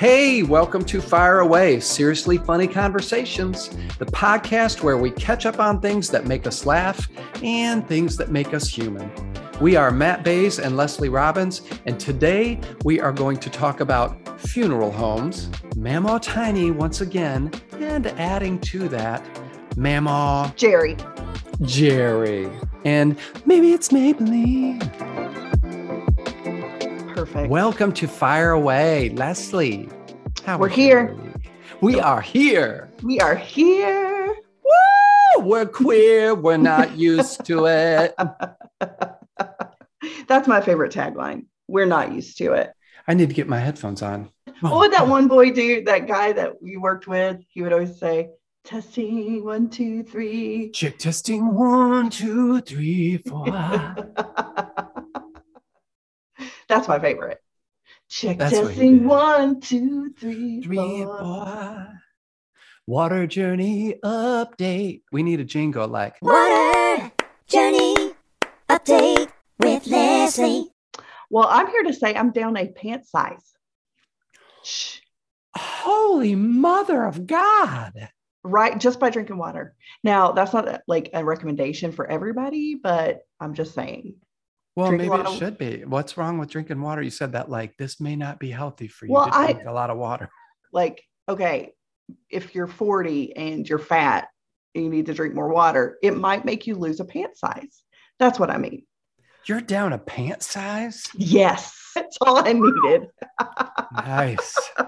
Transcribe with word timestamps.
Hey, 0.00 0.42
welcome 0.42 0.82
to 0.86 0.98
Fire 0.98 1.40
Away 1.40 1.78
Seriously 1.78 2.38
Funny 2.38 2.66
Conversations, 2.66 3.68
the 3.98 4.06
podcast 4.06 4.82
where 4.82 4.96
we 4.96 5.10
catch 5.10 5.44
up 5.44 5.60
on 5.60 5.78
things 5.78 6.08
that 6.08 6.24
make 6.26 6.46
us 6.46 6.64
laugh 6.64 7.06
and 7.42 7.86
things 7.86 8.16
that 8.16 8.30
make 8.30 8.54
us 8.54 8.66
human. 8.66 9.12
We 9.60 9.76
are 9.76 9.90
Matt 9.90 10.24
Bays 10.24 10.58
and 10.58 10.74
Leslie 10.74 11.10
Robbins, 11.10 11.60
and 11.84 12.00
today 12.00 12.58
we 12.82 12.98
are 12.98 13.12
going 13.12 13.36
to 13.40 13.50
talk 13.50 13.80
about 13.80 14.40
funeral 14.40 14.90
homes, 14.90 15.48
Mamaw 15.76 16.22
Tiny 16.22 16.70
once 16.70 17.02
again, 17.02 17.52
and 17.72 18.06
adding 18.06 18.58
to 18.60 18.88
that, 18.88 19.22
Mamaw 19.74 20.56
Geri. 20.56 20.96
Geri. 21.60 22.48
And 22.86 23.18
maybe 23.44 23.74
it's 23.74 23.90
Maybelline. 23.90 24.80
Perfect. 27.20 27.50
Welcome 27.50 27.92
to 27.92 28.08
Fire 28.08 28.52
Away, 28.52 29.10
Leslie. 29.10 29.90
How 30.46 30.56
We're 30.56 30.70
here. 30.70 31.14
We 31.82 32.00
are 32.00 32.22
here. 32.22 32.88
we 33.02 33.20
are 33.20 33.34
here. 33.34 34.34
Woo! 34.64 35.42
We're 35.42 35.66
queer. 35.66 36.34
We're 36.34 36.56
not 36.56 36.96
used 36.96 37.44
to 37.44 37.66
it. 37.66 38.14
That's 40.28 40.48
my 40.48 40.62
favorite 40.62 40.94
tagline. 40.94 41.44
We're 41.68 41.84
not 41.84 42.10
used 42.14 42.38
to 42.38 42.54
it. 42.54 42.72
I 43.06 43.12
need 43.12 43.28
to 43.28 43.34
get 43.34 43.46
my 43.46 43.58
headphones 43.58 44.00
on. 44.00 44.30
Oh, 44.62 44.70
what 44.70 44.78
would 44.78 44.92
that 44.92 45.06
one 45.06 45.28
boy 45.28 45.50
do? 45.50 45.84
That 45.84 46.08
guy 46.08 46.32
that 46.32 46.54
you 46.62 46.80
worked 46.80 47.06
with, 47.06 47.42
he 47.50 47.60
would 47.60 47.74
always 47.74 47.98
say, 47.98 48.30
testing 48.64 49.44
one, 49.44 49.68
two, 49.68 50.04
three. 50.04 50.70
Check 50.70 50.96
testing 50.96 51.52
one, 51.52 52.08
two, 52.08 52.62
three, 52.62 53.18
four. 53.18 53.44
That's 56.70 56.86
my 56.86 57.00
favorite. 57.00 57.38
Check 58.08 58.38
That's 58.38 58.52
testing 58.56 58.98
did. 58.98 59.06
one, 59.06 59.60
two, 59.60 60.12
three, 60.18 60.62
three, 60.62 60.76
four. 60.76 61.18
four. 61.18 61.88
Water 62.86 63.26
journey 63.26 63.96
update. 64.04 65.02
We 65.10 65.24
need 65.24 65.40
a 65.40 65.44
jingle 65.44 65.88
like 65.88 66.14
Water 66.22 67.10
Journey 67.48 68.12
Update 68.68 69.32
with 69.58 69.84
Leslie. 69.88 70.70
Well, 71.28 71.48
I'm 71.50 71.66
here 71.66 71.82
to 71.82 71.92
say 71.92 72.14
I'm 72.14 72.30
down 72.30 72.56
a 72.56 72.68
pant 72.68 73.04
size. 73.04 73.52
Shh. 74.62 75.00
Holy 75.56 76.36
Mother 76.36 77.04
of 77.04 77.26
God. 77.26 78.10
right 78.42 78.78
just 78.80 78.98
by 78.98 79.10
drinking 79.10 79.36
water 79.36 79.74
now 80.02 80.32
that's 80.32 80.54
not 80.54 80.80
like 80.88 81.10
a 81.12 81.22
recommendation 81.22 81.92
for 81.92 82.06
everybody 82.06 82.74
but 82.74 83.20
i'm 83.38 83.52
just 83.52 83.74
saying 83.74 84.14
Well, 84.76 84.88
Drink 84.90 85.10
maybe 85.10 85.22
it 85.22 85.38
should 85.38 85.58
be. 85.58 85.84
What's 85.84 86.16
wrong 86.16 86.38
with 86.38 86.48
drinking 86.50 86.80
water? 86.80 87.02
You 87.02 87.10
said 87.10 87.32
that 87.32 87.50
like 87.50 87.76
this 87.76 88.00
may 88.00 88.16
not 88.16 88.38
be 88.38 88.50
healthy 88.50 88.88
for 88.88 89.06
you 89.06 89.12
Well, 89.12 89.26
to 89.26 89.32
drink 89.52 89.62
a 89.66 89.72
lot 89.72 89.90
of 89.90 89.98
water. 89.98 90.28
like 90.72 91.02
okay 91.28 91.72
if 92.28 92.54
you're 92.54 92.66
40 92.66 93.36
and 93.36 93.68
you're 93.68 93.78
fat 93.78 94.28
and 94.74 94.84
you 94.84 94.90
need 94.90 95.06
to 95.06 95.14
drink 95.14 95.34
more 95.34 95.48
water 95.48 95.96
it 96.02 96.16
might 96.16 96.44
make 96.44 96.66
you 96.66 96.74
lose 96.74 96.98
a 97.00 97.04
pant 97.04 97.36
size 97.36 97.82
that's 98.18 98.38
what 98.40 98.50
i 98.50 98.56
mean 98.58 98.84
You're 99.46 99.60
down 99.60 99.92
a 99.92 99.98
pant 99.98 100.42
size? 100.42 101.04
yes 101.14 101.76
that's 101.94 102.16
all 102.20 102.38
i 102.38 102.52
needed 102.52 103.08
Nice. 103.94 104.54
Do 104.78 104.84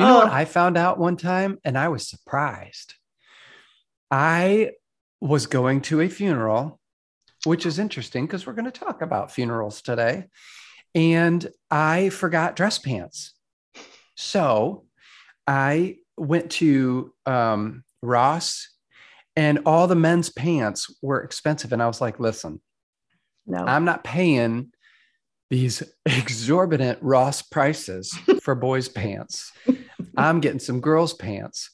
you 0.00 0.04
know 0.06 0.14
what 0.18 0.28
Oh. 0.28 0.32
I 0.32 0.44
found 0.44 0.76
out 0.76 0.98
one 0.98 1.16
time? 1.16 1.58
And 1.64 1.76
I 1.78 1.88
was 1.88 2.06
surprised. 2.08 2.94
I 4.10 4.72
was 5.20 5.46
going 5.46 5.80
to 5.82 6.00
a 6.00 6.08
funeral, 6.08 6.78
which 7.44 7.66
is 7.66 7.78
interesting 7.78 8.26
because 8.26 8.46
we're 8.46 8.52
going 8.52 8.70
to 8.70 8.70
talk 8.70 9.02
about 9.02 9.32
funerals 9.32 9.82
today. 9.82 10.26
And 10.94 11.46
I 11.70 12.08
forgot 12.08 12.56
dress 12.56 12.78
pants. 12.78 13.34
So 14.16 14.84
I 15.46 15.96
went 16.16 16.50
to 16.52 17.12
um, 17.26 17.84
Ross, 18.02 18.68
and 19.36 19.60
all 19.66 19.86
the 19.86 19.94
men's 19.94 20.30
pants 20.30 20.92
were 21.00 21.22
expensive. 21.22 21.72
And 21.72 21.82
I 21.82 21.86
was 21.86 22.00
like, 22.00 22.18
listen, 22.18 22.60
no 23.46 23.58
I'm 23.58 23.84
not 23.84 24.04
paying 24.04 24.72
these 25.50 25.82
exorbitant 26.04 26.98
Ross 27.00 27.42
prices 27.42 28.16
for 28.42 28.54
boys' 28.54 28.88
pants. 28.88 29.52
I'm 30.16 30.40
getting 30.40 30.58
some 30.58 30.80
girls' 30.80 31.14
pants 31.14 31.70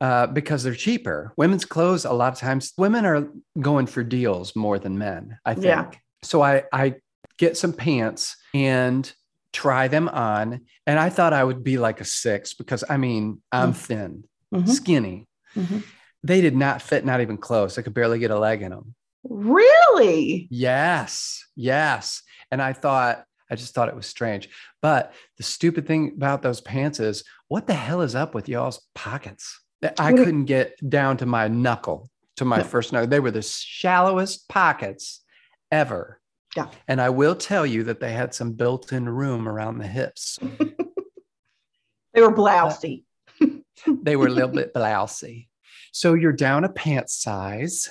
uh, 0.00 0.26
because 0.28 0.62
they're 0.62 0.74
cheaper. 0.74 1.32
Women's 1.36 1.64
clothes, 1.64 2.04
a 2.04 2.12
lot 2.12 2.32
of 2.32 2.38
times, 2.38 2.72
women 2.78 3.04
are 3.04 3.28
going 3.60 3.86
for 3.86 4.02
deals 4.04 4.54
more 4.54 4.78
than 4.78 4.98
men, 4.98 5.38
I 5.44 5.54
think. 5.54 5.64
Yeah. 5.66 5.90
So 6.22 6.42
I, 6.42 6.64
I 6.72 6.94
get 7.38 7.56
some 7.56 7.72
pants 7.72 8.36
and 8.54 9.10
try 9.52 9.88
them 9.88 10.08
on. 10.08 10.60
And 10.86 10.98
I 10.98 11.08
thought 11.08 11.32
I 11.32 11.42
would 11.44 11.64
be 11.64 11.78
like 11.78 12.00
a 12.00 12.04
six 12.04 12.54
because 12.54 12.84
I 12.88 12.96
mean, 12.96 13.40
I'm 13.52 13.72
Mm. 13.72 13.76
thin, 13.76 14.24
Mhm, 14.54 14.68
skinny. 14.68 15.26
mhm. 15.56 15.82
They 16.22 16.40
did 16.40 16.56
not 16.56 16.82
fit, 16.82 17.04
not 17.04 17.20
even 17.20 17.36
close. 17.36 17.78
I 17.78 17.82
could 17.82 17.94
barely 17.94 18.18
get 18.18 18.30
a 18.30 18.38
leg 18.38 18.62
in 18.62 18.70
them. 18.70 18.94
really 19.24 20.46
Yes, 20.50 21.44
yes. 21.56 22.22
And 22.50 22.60
I 22.62 22.72
thought, 22.72 23.24
I 23.50 23.54
just 23.56 23.74
thought 23.74 23.88
it 23.88 23.96
was 23.96 24.06
strange. 24.06 24.48
But 24.82 25.12
the 25.38 25.42
stupid 25.42 25.86
thing 25.86 26.12
about 26.16 26.42
those 26.42 26.60
pants 26.60 27.00
is, 27.00 27.24
what 27.48 27.66
the 27.66 27.74
hell 27.74 28.00
is 28.02 28.14
up 28.14 28.34
with 28.34 28.48
y'all's 28.48 28.80
pockets? 28.94 29.60
I 29.98 30.12
What 30.12 30.24
couldn't 30.24 30.44
get 30.46 30.76
down 30.88 31.16
to 31.18 31.26
my 31.26 31.48
knuckle, 31.48 32.10
to 32.36 32.44
my 32.44 32.58
No. 32.58 32.64
first 32.64 32.92
knuckle. 32.92 33.08
They 33.08 33.20
were 33.20 33.30
the 33.30 33.42
shallowest 33.42 34.48
pockets 34.48 35.22
ever. 35.70 36.20
Yeah. 36.56 36.68
And 36.88 37.00
I 37.00 37.10
will 37.10 37.34
tell 37.36 37.64
you 37.66 37.84
that 37.84 38.00
they 38.00 38.12
had 38.12 38.34
some 38.34 38.52
built 38.52 38.92
in 38.92 39.08
room 39.08 39.46
around 39.48 39.78
the 39.78 39.86
hips. 39.86 40.38
they 42.14 42.22
were 42.22 42.34
blousy 42.34 43.04
They 44.02 44.16
were 44.16 44.26
a 44.26 44.30
little 44.30 44.48
bit 44.50 44.74
blousy. 44.74 45.48
So 45.92 46.14
you're 46.14 46.32
down 46.32 46.64
a 46.64 46.68
pant 46.68 47.08
size. 47.10 47.88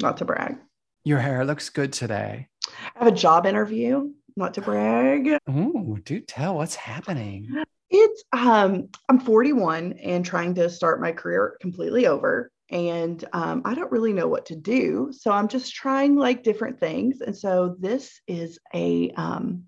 not 0.00 0.16
to 0.18 0.24
brag 0.24 0.56
Your 1.04 1.18
hair 1.20 1.44
looks 1.44 1.68
good 1.70 1.92
today. 1.92 2.48
i 2.96 2.98
have 3.04 3.08
a 3.08 3.16
job 3.16 3.46
interview 3.46 4.10
not 4.36 4.54
to 4.54 4.60
brag 4.62 5.38
Ooh, 5.50 5.98
do 6.04 6.20
tell 6.20 6.56
what's 6.56 6.74
happening. 6.74 7.62
It's 7.94 8.24
um 8.32 8.88
I'm 9.08 9.20
41 9.20 9.98
and 10.02 10.24
trying 10.24 10.54
to 10.54 10.70
start 10.70 11.00
my 11.00 11.12
career 11.12 11.56
completely 11.60 12.06
over 12.06 12.50
and 12.70 13.22
um, 13.34 13.60
I 13.66 13.74
don't 13.74 13.92
really 13.92 14.14
know 14.14 14.28
what 14.28 14.46
to 14.46 14.56
do 14.56 15.12
so 15.12 15.30
I'm 15.30 15.46
just 15.46 15.74
trying 15.74 16.16
like 16.16 16.42
different 16.42 16.80
things 16.80 17.20
and 17.20 17.36
so 17.36 17.76
this 17.78 18.20
is 18.26 18.58
a 18.74 19.10
um 19.10 19.64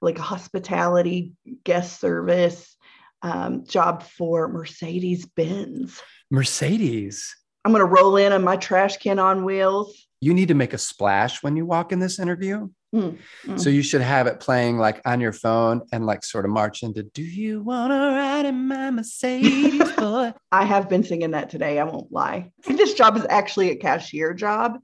like 0.00 0.18
a 0.18 0.22
hospitality 0.22 1.34
guest 1.64 2.00
service 2.00 2.76
um, 3.22 3.66
job 3.66 4.04
for 4.04 4.48
Mercedes 4.48 5.26
Benz. 5.26 6.00
Mercedes. 6.30 7.34
I'm 7.64 7.72
gonna 7.72 7.84
roll 7.84 8.16
in 8.16 8.32
on 8.32 8.44
my 8.44 8.56
trash 8.56 8.96
can 8.98 9.18
on 9.18 9.44
wheels. 9.44 10.07
You 10.20 10.34
need 10.34 10.48
to 10.48 10.54
make 10.54 10.72
a 10.72 10.78
splash 10.78 11.42
when 11.42 11.56
you 11.56 11.64
walk 11.64 11.92
in 11.92 12.00
this 12.00 12.18
interview. 12.18 12.68
Mm, 12.94 13.18
mm. 13.44 13.60
So 13.60 13.68
you 13.68 13.82
should 13.82 14.00
have 14.00 14.26
it 14.26 14.40
playing 14.40 14.78
like 14.78 15.02
on 15.04 15.20
your 15.20 15.32
phone 15.32 15.82
and 15.92 16.06
like 16.06 16.24
sort 16.24 16.46
of 16.46 16.50
march 16.50 16.82
into 16.82 17.02
Do 17.02 17.22
you 17.22 17.62
wanna 17.62 17.94
ride 17.94 18.46
in 18.46 18.68
my 18.68 18.90
Mercedes 18.90 19.92
boy? 19.96 20.32
I 20.50 20.64
have 20.64 20.88
been 20.88 21.04
singing 21.04 21.32
that 21.32 21.50
today. 21.50 21.78
I 21.78 21.84
won't 21.84 22.10
lie. 22.10 22.50
This 22.66 22.94
job 22.94 23.16
is 23.16 23.26
actually 23.28 23.70
a 23.70 23.76
cashier 23.76 24.32
job. 24.32 24.78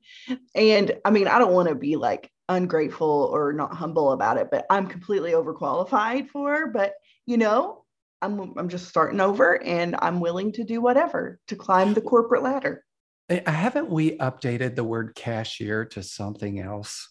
And 0.55 0.93
I 1.05 1.11
mean, 1.11 1.29
I 1.29 1.39
don't 1.39 1.55
want 1.55 1.71
to 1.71 1.75
be 1.75 1.97
like 1.97 2.31
ungrateful 2.51 3.31
or 3.33 3.55
not 3.55 3.75
humble 3.75 4.13
about 4.13 4.37
it, 4.37 4.49
but 4.51 4.67
I'm 4.69 4.87
completely 4.87 5.33
overqualified 5.33 6.29
for. 6.29 6.67
But 6.67 6.93
you 7.25 7.39
know, 7.39 7.85
I'm 8.21 8.55
I'm 8.59 8.69
just 8.69 8.89
starting 8.89 9.21
over 9.21 9.63
and 9.63 9.97
I'm 9.99 10.21
willing 10.21 10.53
to 10.53 10.65
do 10.65 10.81
whatever 10.81 11.39
to 11.49 11.57
climb 11.57 11.95
the 11.95 12.03
corporate 12.03 12.43
ladder. 12.43 12.84
Eh, 13.29 13.41
Haven't 13.51 13.91
we 13.91 14.17
updated 14.19 14.75
the 14.77 14.85
word 14.85 15.15
cashier 15.15 15.85
to 15.87 16.03
something 16.03 16.61
else? 16.61 17.11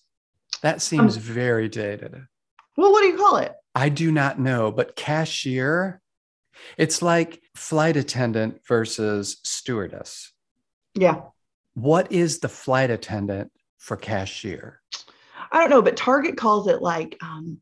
That 0.61 0.81
seems 0.81 1.17
very 1.17 1.67
dated. 1.67 2.15
Well, 2.77 2.91
what 2.91 3.01
do 3.01 3.07
you 3.07 3.17
call 3.17 3.37
it? 3.37 3.53
I 3.75 3.89
do 3.89 4.11
not 4.11 4.39
know, 4.39 4.71
but 4.71 4.95
cashier, 4.95 6.01
it's 6.77 7.01
like 7.01 7.41
flight 7.55 7.97
attendant 7.97 8.61
versus 8.67 9.37
stewardess. 9.43 10.31
Yeah. 10.93 11.21
What 11.73 12.11
is 12.11 12.39
the 12.39 12.49
flight 12.49 12.91
attendant 12.91 13.51
for 13.79 13.97
cashier? 13.97 14.79
I 15.51 15.59
don't 15.59 15.69
know, 15.69 15.81
but 15.81 15.97
Target 15.97 16.37
calls 16.37 16.67
it 16.67 16.81
like 16.81 17.17
um, 17.21 17.59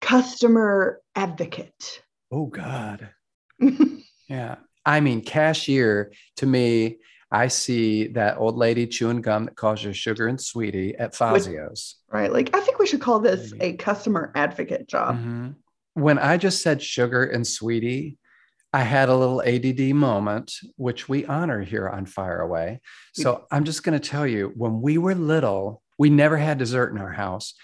customer 0.00 1.00
advocate. 1.14 2.02
Oh, 2.30 2.46
God. 2.46 3.10
Yeah. 4.28 4.56
I 4.86 5.00
mean, 5.00 5.20
cashier 5.20 6.12
to 6.36 6.46
me, 6.46 6.98
I 7.32 7.48
see 7.48 8.08
that 8.08 8.36
old 8.36 8.56
lady 8.58 8.86
chewing 8.86 9.22
gum 9.22 9.46
that 9.46 9.56
calls 9.56 9.82
you 9.82 9.94
sugar 9.94 10.26
and 10.28 10.38
sweetie 10.38 10.94
at 10.96 11.14
Fazio's. 11.14 11.96
right. 12.10 12.30
Like, 12.30 12.54
I 12.54 12.60
think 12.60 12.78
we 12.78 12.86
should 12.86 13.00
call 13.00 13.20
this 13.20 13.54
a 13.58 13.72
customer 13.72 14.30
advocate 14.34 14.86
job. 14.86 15.18
Mhm. 15.18 15.54
When 15.94 16.18
I 16.18 16.36
just 16.36 16.62
said 16.62 16.82
sugar 16.82 17.24
and 17.24 17.46
sweetie, 17.46 18.18
I 18.74 18.82
had 18.82 19.08
a 19.08 19.16
little 19.16 19.42
ADD 19.42 19.94
moment, 19.94 20.52
which 20.76 21.08
we 21.08 21.24
honor 21.26 21.62
here 21.62 21.88
on 21.88 22.06
Fire 22.06 22.40
Away. 22.40 22.80
So 23.14 23.46
I'm 23.50 23.64
just 23.64 23.82
going 23.82 23.98
to 23.98 24.08
tell 24.08 24.26
you 24.26 24.52
when 24.56 24.80
we 24.82 24.96
were 24.98 25.14
little, 25.14 25.82
we 25.98 26.10
never 26.10 26.36
had 26.36 26.58
dessert 26.58 26.90
in 26.92 26.98
our 26.98 27.12
house. 27.12 27.54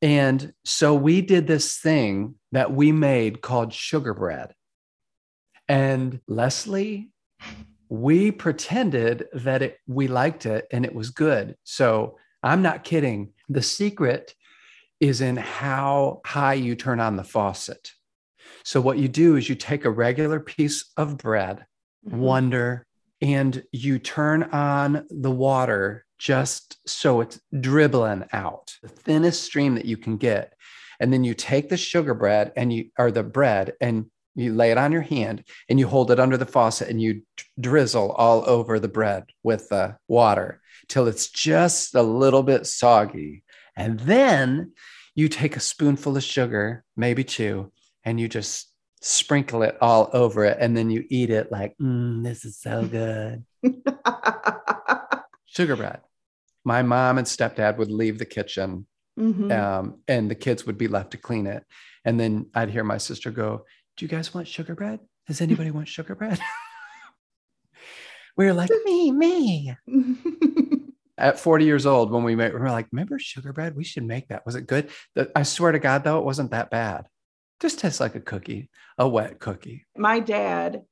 And 0.00 0.52
so 0.64 0.94
we 0.94 1.22
did 1.22 1.46
this 1.48 1.78
thing 1.78 2.36
that 2.52 2.72
we 2.72 2.92
made 2.92 3.40
called 3.40 3.72
sugar 3.72 4.14
bread. 4.14 4.54
And 5.68 6.20
Leslie, 6.28 7.10
we 7.88 8.30
pretended 8.30 9.26
that 9.32 9.62
it, 9.62 9.78
we 9.86 10.08
liked 10.08 10.46
it 10.46 10.66
and 10.72 10.84
it 10.84 10.94
was 10.94 11.10
good. 11.10 11.56
So 11.64 12.18
I'm 12.42 12.62
not 12.62 12.84
kidding. 12.84 13.32
The 13.48 13.62
secret 13.62 14.34
is 15.00 15.20
in 15.20 15.36
how 15.36 16.20
high 16.26 16.54
you 16.54 16.74
turn 16.74 17.00
on 17.00 17.16
the 17.16 17.24
faucet. 17.24 17.92
So 18.64 18.80
what 18.80 18.98
you 18.98 19.08
do 19.08 19.36
is 19.36 19.48
you 19.48 19.54
take 19.54 19.84
a 19.84 19.90
regular 19.90 20.40
piece 20.40 20.90
of 20.96 21.16
bread, 21.18 21.64
Mhm. 22.06 22.18
wonder, 22.18 22.86
and 23.20 23.62
you 23.72 23.98
turn 23.98 24.44
on 24.44 25.06
the 25.10 25.30
water 25.30 26.04
just 26.18 26.76
so 26.86 27.20
it's 27.20 27.40
dribbling 27.60 28.24
out 28.32 28.76
the 28.82 28.88
thinnest 28.88 29.42
stream 29.42 29.74
that 29.76 29.84
you 29.84 29.96
can 29.96 30.16
get. 30.16 30.54
And 31.00 31.12
then 31.12 31.22
you 31.24 31.34
take 31.34 31.68
the 31.68 31.76
sugar 31.76 32.14
bread 32.14 32.52
and 32.56 32.72
you, 32.72 32.90
or 32.98 33.10
the 33.12 33.22
bread, 33.22 33.74
and 33.80 34.06
you 34.38 34.54
lay 34.54 34.70
it 34.70 34.78
on 34.78 34.92
your 34.92 35.02
hand 35.02 35.44
and 35.68 35.78
you 35.78 35.86
hold 35.88 36.10
it 36.10 36.20
under 36.20 36.36
the 36.36 36.46
faucet 36.46 36.88
and 36.88 37.00
you 37.02 37.22
drizzle 37.60 38.12
all 38.12 38.44
over 38.48 38.78
the 38.78 38.88
bread 38.88 39.24
with 39.42 39.68
the 39.68 39.96
water 40.06 40.60
till 40.88 41.06
it's 41.08 41.28
just 41.28 41.94
a 41.94 42.02
little 42.02 42.42
bit 42.42 42.66
soggy. 42.66 43.42
And 43.76 44.00
then 44.00 44.72
you 45.14 45.28
take 45.28 45.56
a 45.56 45.60
spoonful 45.60 46.16
of 46.16 46.22
sugar, 46.22 46.84
maybe 46.96 47.24
two, 47.24 47.72
and 48.04 48.18
you 48.20 48.28
just 48.28 48.72
sprinkle 49.00 49.62
it 49.62 49.76
all 49.80 50.08
over 50.12 50.44
it. 50.44 50.56
And 50.60 50.76
then 50.76 50.90
you 50.90 51.04
eat 51.10 51.30
it 51.30 51.50
like, 51.52 51.76
mm, 51.80 52.22
this 52.24 52.44
is 52.44 52.58
so 52.58 52.84
good. 52.86 53.44
Sugar 55.46 55.76
bread. 55.76 56.00
My 56.64 56.82
mom 56.82 57.18
and 57.18 57.26
stepdad 57.26 57.78
would 57.78 57.90
leave 57.90 58.18
the 58.18 58.24
kitchen 58.26 58.86
Mhm. 59.18 59.50
um, 59.50 59.98
and 60.06 60.30
the 60.30 60.34
kids 60.36 60.64
would 60.66 60.78
be 60.78 60.86
left 60.86 61.10
to 61.10 61.16
clean 61.16 61.46
it. 61.48 61.64
And 62.04 62.20
then 62.20 62.46
I'd 62.54 62.70
hear 62.70 62.84
my 62.84 62.98
sister 62.98 63.32
go, 63.32 63.64
Do 63.98 64.04
you 64.04 64.08
guys 64.08 64.32
want 64.32 64.46
sugar 64.46 64.76
bread? 64.76 65.00
Does 65.26 65.40
anybody 65.40 65.72
want 65.72 65.88
sugar 65.88 66.14
bread? 66.14 66.38
we 68.36 68.46
were 68.46 68.52
like, 68.52 68.70
Me, 68.84 69.10
me. 69.10 69.74
At 71.18 71.40
40 71.40 71.64
years 71.64 71.84
old, 71.84 72.12
when 72.12 72.22
we 72.22 72.36
made, 72.36 72.52
we 72.54 72.60
were 72.60 72.70
like, 72.70 72.86
Remember 72.92 73.18
sugar 73.18 73.52
bread? 73.52 73.74
We 73.74 73.82
should 73.82 74.04
make 74.04 74.28
that. 74.28 74.46
Was 74.46 74.54
it 74.54 74.68
good? 74.68 74.90
The- 75.16 75.32
I 75.34 75.42
swear 75.42 75.72
to 75.72 75.80
God, 75.80 76.04
though, 76.04 76.20
it 76.20 76.24
wasn't 76.24 76.52
that 76.52 76.70
bad. 76.70 77.06
Just 77.58 77.80
tastes 77.80 77.98
like 77.98 78.14
a 78.14 78.20
cookie, 78.20 78.70
a 78.98 79.08
wet 79.08 79.40
cookie. 79.40 79.84
My 79.96 80.20
dad 80.20 80.82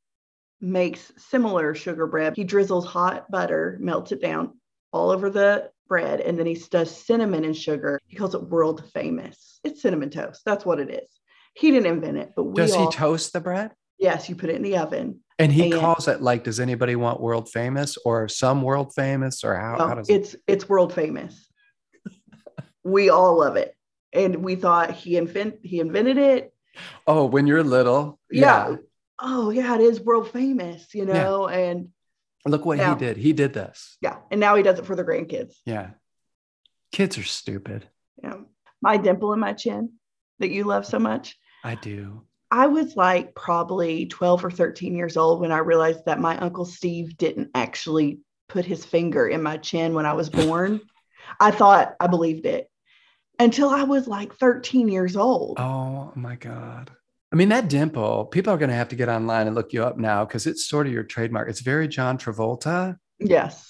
makes 0.61 1.12
similar 1.17 1.76
sugar 1.76 2.08
bread. 2.08 2.35
He 2.35 2.43
drizzles 2.43 2.87
hot 2.87 3.31
butter, 3.31 3.79
melts 3.81 4.11
it 4.11 4.20
down 4.20 4.58
all 4.93 5.11
over 5.11 5.31
the 5.31 5.70
bread, 5.87 6.20
and 6.20 6.37
then 6.37 6.47
he 6.47 6.55
does 6.55 6.91
cinnamon 6.91 7.44
and 7.44 7.56
sugar. 7.56 8.00
He 8.08 8.17
calls 8.17 8.35
it 8.35 8.43
world 8.43 8.82
famous. 8.93 9.61
It's 9.62 9.81
cinnamon 9.81 10.11
toast. 10.11 10.43
That's 10.44 10.67
what 10.67 10.81
it 10.81 10.91
is. 10.91 11.08
He 11.56 11.70
didn't 11.70 11.87
invent 11.93 12.19
it, 12.19 12.32
but 12.37 12.44
we 12.44 12.55
Does 12.55 12.75
all, 12.75 12.91
he 12.91 12.97
toast 12.97 13.32
the 13.32 13.41
bread? 13.41 13.73
yes, 13.99 14.29
you 14.29 14.37
put 14.37 14.50
it 14.50 14.56
in 14.56 14.62
the 14.62 14.76
oven. 14.76 15.20
And 15.38 15.50
he 15.53 15.70
And- 15.70 15.81
calls 15.81 16.06
it 16.08 16.20
like, 16.23 16.44
Does 16.44 16.61
anybody 16.61 16.97
want 16.97 17.20
world 17.20 17.49
famous 17.50 17.97
or 18.05 18.29
some 18.29 18.62
world 18.62 18.93
famous 18.94 19.43
or 19.44 19.55
how, 19.56 19.79
how 19.79 19.88
No, 19.88 19.94
does 19.97 20.08
it? 20.08 20.14
it's 20.14 20.37
it's 20.47 20.69
world 20.69 20.93
famous. 20.93 21.49
we 22.85 23.08
all 23.11 23.38
love 23.41 23.56
it. 23.56 23.75
And 24.12 24.37
we 24.44 24.55
thought 24.56 24.93
he 24.93 25.17
invent 25.17 25.56
he 25.62 25.81
invented 25.81 26.19
it. 26.19 26.53
Oh, 27.06 27.25
when 27.26 27.47
you're 27.47 27.62
little. 27.64 28.19
Yeah. 28.31 28.76
Oh 29.19 29.50
yeah, 29.50 29.75
it 29.76 29.81
is 29.81 30.00
world 30.00 30.31
famous, 30.31 30.94
you 30.94 31.06
Yeah. 31.06 31.12
know. 31.14 31.49
And 31.49 31.88
Look 32.47 32.64
what 32.64 32.79
Now- 32.79 32.94
he 32.94 33.00
did. 33.05 33.17
He 33.17 33.32
did 33.32 33.53
this. 33.55 33.97
yeah, 34.00 34.19
and 34.31 34.38
now 34.38 34.55
he 34.55 34.62
does 34.62 34.79
it 34.79 34.87
for 34.87 34.94
the 34.94 35.03
grandkids. 35.05 35.55
Yeah. 35.64 35.91
Kids 36.93 37.19
are 37.19 37.25
stupid. 37.25 37.88
Yeah. 38.23 38.37
My 38.81 38.97
dimple 38.99 39.32
in 39.32 39.41
my 39.41 39.53
chin 39.53 39.94
that 40.38 40.50
you 40.50 40.62
love 40.64 40.87
so 40.87 40.99
much. 41.00 41.37
I 41.67 41.75
do. 41.75 42.23
I 42.49 42.69
was 42.69 42.97
like 42.97 43.35
probably 43.35 44.07
12 44.07 44.45
or 44.45 44.51
13 44.53 44.95
years 44.95 45.17
old 45.17 45.41
when 45.41 45.51
I 45.51 45.59
realized 45.59 46.05
that 46.07 46.21
my 46.21 46.39
uncle 46.39 46.65
Steve 46.65 47.17
didn't 47.17 47.51
actually 47.57 48.21
put 48.49 48.65
his 48.65 48.85
finger 48.85 49.27
in 49.27 49.43
my 49.43 49.57
chin 49.57 49.93
when 49.93 50.07
I 50.07 50.13
was 50.13 50.31
born. 50.31 50.81
I 51.41 51.51
thought 51.51 51.97
I 51.99 52.07
believed 52.07 52.47
it 52.47 52.71
until 53.41 53.69
I 53.69 53.83
was 53.83 54.07
like 54.07 54.37
13 54.37 54.87
years 54.87 55.17
old. 55.17 55.59
Oh 55.59 56.13
my 56.15 56.37
God. 56.37 56.93
I 57.33 57.37
mean, 57.37 57.49
that 57.49 57.69
dimple, 57.69 58.27
people 58.27 58.53
are 58.53 58.59
going 58.59 58.71
to 58.71 58.77
have 58.77 58.91
to 58.91 58.97
get 58.97 59.09
online 59.09 59.49
and 59.49 59.57
look 59.57 59.73
you 59.73 59.83
up 59.83 59.99
now 59.99 60.25
because 60.25 60.47
it's 60.47 60.69
sort 60.69 60.87
of 60.87 60.93
your 60.93 61.03
trademark. 61.03 61.51
It's 61.51 61.63
very 61.63 61.89
John 61.89 62.17
Travolta. 62.17 62.97
Yes. 63.19 63.69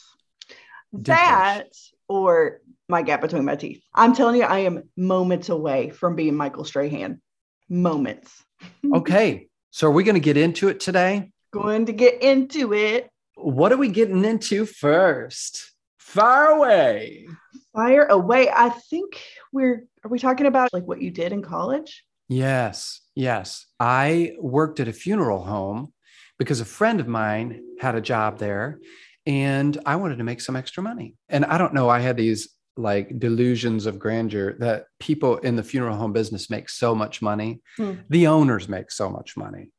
That 0.93 1.69
or 2.09 2.61
my 2.91 3.01
gap 3.01 3.23
between 3.23 3.47
my 3.47 3.57
teeth. 3.57 3.83
I'm 3.95 4.15
telling 4.15 4.37
you, 4.37 4.45
I 4.45 4.59
am 4.61 4.83
moments 4.99 5.49
away 5.49 5.89
from 5.89 6.15
being 6.15 6.37
Michael 6.37 6.67
Strahan. 6.67 7.23
Moments. 7.69 8.43
Okay. 8.95 9.49
So, 9.71 9.89
are 9.89 9.91
we 9.91 10.03
going 10.03 10.15
to 10.15 10.21
get 10.21 10.39
into 10.39 10.69
it 10.69 10.81
today? 10.81 11.31
Going 11.53 11.87
to 11.87 11.93
get 11.93 12.23
into 12.23 12.73
it. 12.73 13.11
What 13.35 13.71
are 13.71 13.77
we 13.77 13.89
getting 13.89 14.25
into 14.25 14.65
first? 14.65 15.73
Fire 15.99 16.47
away. 16.47 17.29
Fire 17.75 18.07
away. 18.07 18.49
I 18.49 18.71
think 18.71 19.21
we're, 19.53 19.85
are 20.03 20.11
we 20.11 20.19
talking 20.19 20.47
about 20.47 20.73
like 20.73 20.85
what 20.85 21.03
you 21.03 21.11
did 21.11 21.33
in 21.33 21.43
college? 21.43 22.03
Yes. 22.29 23.03
Yes. 23.15 23.67
I 23.79 24.37
worked 24.41 24.81
at 24.81 24.89
a 24.89 24.93
funeral 24.93 25.45
home 25.45 25.93
because 26.39 26.61
a 26.61 26.65
friend 26.65 27.01
of 27.01 27.09
mine 27.09 27.63
had 27.79 27.95
a 27.95 28.01
job 28.01 28.39
there 28.39 28.81
and 29.27 29.77
I 29.85 29.97
wanted 29.97 30.19
to 30.19 30.25
make 30.25 30.41
some 30.41 30.57
extra 30.57 30.83
money. 30.83 31.17
And 31.29 31.45
I 31.45 31.59
don't 31.59 31.75
know, 31.75 31.89
I 31.89 32.01
had 32.01 32.17
these 32.17 32.49
like 32.77 33.19
delusions 33.19 33.87
of 33.87 33.99
grandeur 33.99 34.55
that 34.59 34.87
people 35.01 35.39
in 35.39 35.57
the 35.57 35.63
funeral 35.63 35.97
home 35.97 36.13
business 36.13 36.51
make 36.51 36.69
so 36.69 36.95
much 36.95 37.23
money. 37.23 37.61
Hmm. 37.77 37.95
The 38.11 38.27
owners 38.27 38.69
make 38.69 38.91
so 38.91 39.09
much 39.09 39.37
money. 39.37 39.71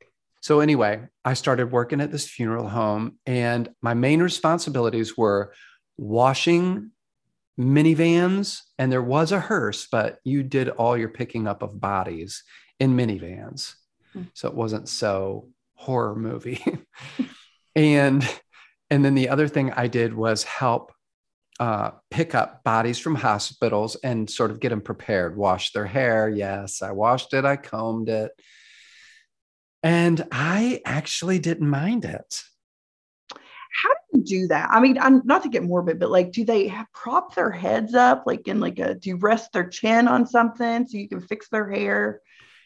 So, 0.41 0.59
anyway, 0.59 1.07
I 1.25 1.33
started 1.33 1.71
working 1.71 1.99
at 2.01 2.11
this 2.11 2.27
funeral 2.27 2.67
home, 2.67 3.17
and 3.25 3.69
my 3.81 3.93
main 3.93 4.21
responsibilities 4.21 5.17
were 5.17 5.53
washing 5.97 6.91
minivans, 7.59 8.61
and 8.77 8.91
there 8.91 9.01
was 9.01 9.31
a 9.31 9.39
hearse, 9.39 9.87
but 9.91 10.19
you 10.23 10.43
did 10.43 10.69
all 10.69 10.95
your 10.95 11.09
picking 11.09 11.47
up 11.47 11.63
of 11.63 11.81
bodies 11.81 12.43
in 12.79 12.95
minivans. 12.95 13.73
Hmm. 14.13 14.23
So 14.33 14.47
it 14.47 14.55
wasn't 14.55 14.89
so 14.89 15.49
horror 15.75 16.15
movie. 16.15 16.63
and 17.75 18.27
and 18.89 19.03
then 19.03 19.15
the 19.15 19.29
other 19.29 19.47
thing 19.47 19.71
I 19.71 19.87
did 19.87 20.13
was 20.13 20.43
help 20.43 20.93
uh, 21.59 21.91
pick 22.11 22.35
up 22.35 22.63
bodies 22.63 22.99
from 22.99 23.15
hospitals 23.15 23.95
and 24.03 24.29
sort 24.29 24.51
of 24.51 24.59
get 24.59 24.69
them 24.69 24.81
prepared, 24.81 25.35
wash 25.35 25.71
their 25.71 25.85
hair. 25.85 26.29
Yes, 26.29 26.81
I 26.81 26.91
washed 26.91 27.33
it, 27.33 27.45
I 27.45 27.55
combed 27.55 28.09
it. 28.09 28.31
And 29.83 30.27
I 30.31 30.81
actually 30.85 31.39
didn't 31.39 31.69
mind 31.69 32.05
it. 32.05 32.41
How 33.29 33.89
do 33.89 34.19
you 34.19 34.23
do 34.23 34.47
that? 34.47 34.69
I 34.71 34.79
mean, 34.79 34.97
I'm 34.97 35.21
not 35.25 35.43
to 35.43 35.49
get 35.49 35.63
morbid, 35.63 35.99
but 35.99 36.09
like, 36.09 36.31
do 36.31 36.43
they 36.43 36.67
have, 36.67 36.87
prop 36.93 37.35
their 37.35 37.51
heads 37.51 37.93
up 37.93 38.23
like 38.25 38.47
in 38.47 38.59
like 38.59 38.79
a, 38.79 38.95
do 38.95 39.09
you 39.09 39.17
rest 39.17 39.53
their 39.53 39.67
chin 39.69 40.07
on 40.07 40.25
something 40.25 40.87
so 40.87 40.97
you 40.97 41.07
can 41.07 41.21
fix 41.21 41.47
their 41.49 41.69
hair? 41.69 42.21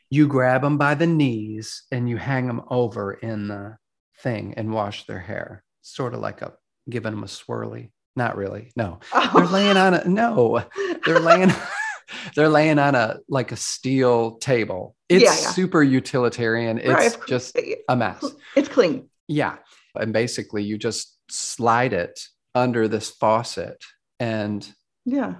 You 0.10 0.27
grab 0.27 0.62
them 0.62 0.77
by 0.77 0.95
the 0.95 1.07
knees 1.07 1.83
and 1.91 2.10
you 2.10 2.17
hang 2.17 2.48
them 2.48 2.62
over 2.69 3.13
in 3.13 3.48
the 3.48 3.77
thing 4.19 4.53
and 4.55 4.74
wash 4.74 5.05
their 5.05 5.19
hair, 5.19 5.63
sort 5.81 6.13
of 6.13 6.21
like 6.21 6.41
a 6.41 6.53
giving 6.89 7.12
them 7.12 7.24
a 7.24 7.27
swirly. 7.27 7.91
Not 8.15 8.36
really. 8.36 8.72
No, 8.75 9.00
they're 9.34 9.46
laying 9.46 9.77
on 9.77 9.94
a 9.94 10.08
no. 10.08 10.63
They're 11.06 11.20
laying. 11.20 11.51
they're 12.36 12.50
laying 12.50 12.77
on 12.77 12.94
a 12.94 13.20
like 13.30 13.51
a 13.53 13.56
steel 13.56 14.38
table. 14.38 14.96
It's 15.08 15.24
Yeah, 15.24 15.30
yeah. 15.32 15.51
super 15.51 15.82
utilitarian. 15.82 16.77
It's 16.77 16.89
Right, 16.89 17.18
just 17.27 17.58
a 17.88 17.96
mess. 17.96 18.24
It's 18.56 18.68
clean. 18.68 19.10
Yeah, 19.30 19.58
and 19.96 20.12
basically 20.12 20.63
you 20.63 20.77
just 20.77 21.18
slide 21.30 21.94
it 21.94 22.20
under 22.53 22.89
this 22.89 23.10
faucet 23.12 23.82
and 24.20 24.70
Yeah. 25.06 25.36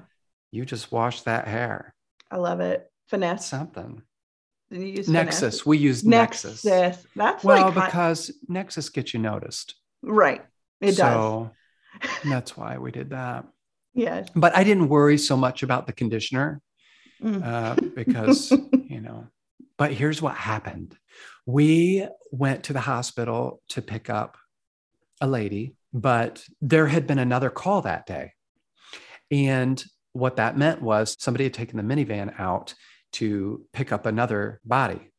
you 0.52 0.64
just 0.64 0.94
wash 0.94 1.24
that 1.24 1.46
hair. 1.48 1.94
I 2.32 2.38
love 2.38 2.62
it. 2.62 2.90
Finesse. 3.10 3.46
Something. 3.48 4.04
You 4.70 4.80
use 4.86 5.10
Nexxus. 5.10 5.40
finesse. 5.40 5.66
We 5.66 5.78
use 5.78 6.04
Nexxus. 6.04 6.64
Nexxus. 6.66 7.06
That's 7.18 7.44
Well, 7.44 7.72
like 7.72 7.86
because 7.86 8.32
Nexxus 8.50 8.94
gets 8.94 9.14
you 9.14 9.20
noticed. 9.20 9.76
right. 10.02 10.46
It 10.80 10.96
does. 10.96 11.50
so 12.24 12.30
that's 12.30 12.56
why 12.56 12.78
we 12.78 12.92
did 12.92 13.10
that. 13.12 13.46
Yes. 13.94 14.30
But 14.36 14.56
I 14.56 14.64
didn't 14.64 14.90
worry 14.90 15.18
so 15.18 15.36
much 15.36 15.64
about 15.64 15.88
the 15.88 15.94
conditioner 15.94 16.62
Mm. 17.22 17.46
uh, 17.46 17.76
because, 17.96 18.52
you 18.90 19.00
know, 19.00 19.28
but 19.78 19.94
here's 19.94 20.22
what 20.22 20.36
happened. 20.36 20.98
We 21.46 22.08
went 22.32 22.64
to 22.64 22.74
the 22.74 22.80
hospital 22.80 23.62
to 23.70 23.82
pick 23.82 24.10
up 24.10 24.38
a 25.20 25.28
lady, 25.28 25.76
but 25.94 26.44
there 26.62 26.88
had 26.88 27.06
been 27.06 27.20
another 27.20 27.50
call 27.50 27.82
that 27.84 28.06
day. 28.06 28.34
And 29.30 29.84
what 30.14 30.38
that 30.38 30.58
meant 30.58 30.82
was 30.82 31.16
somebody 31.20 31.44
had 31.46 31.54
taken 31.54 31.78
the 31.78 31.84
minivan 31.96 32.40
out 32.40 32.74
to 33.14 33.66
pick 33.72 33.92
up 33.92 34.06
another 34.06 34.60
body. 34.66 35.12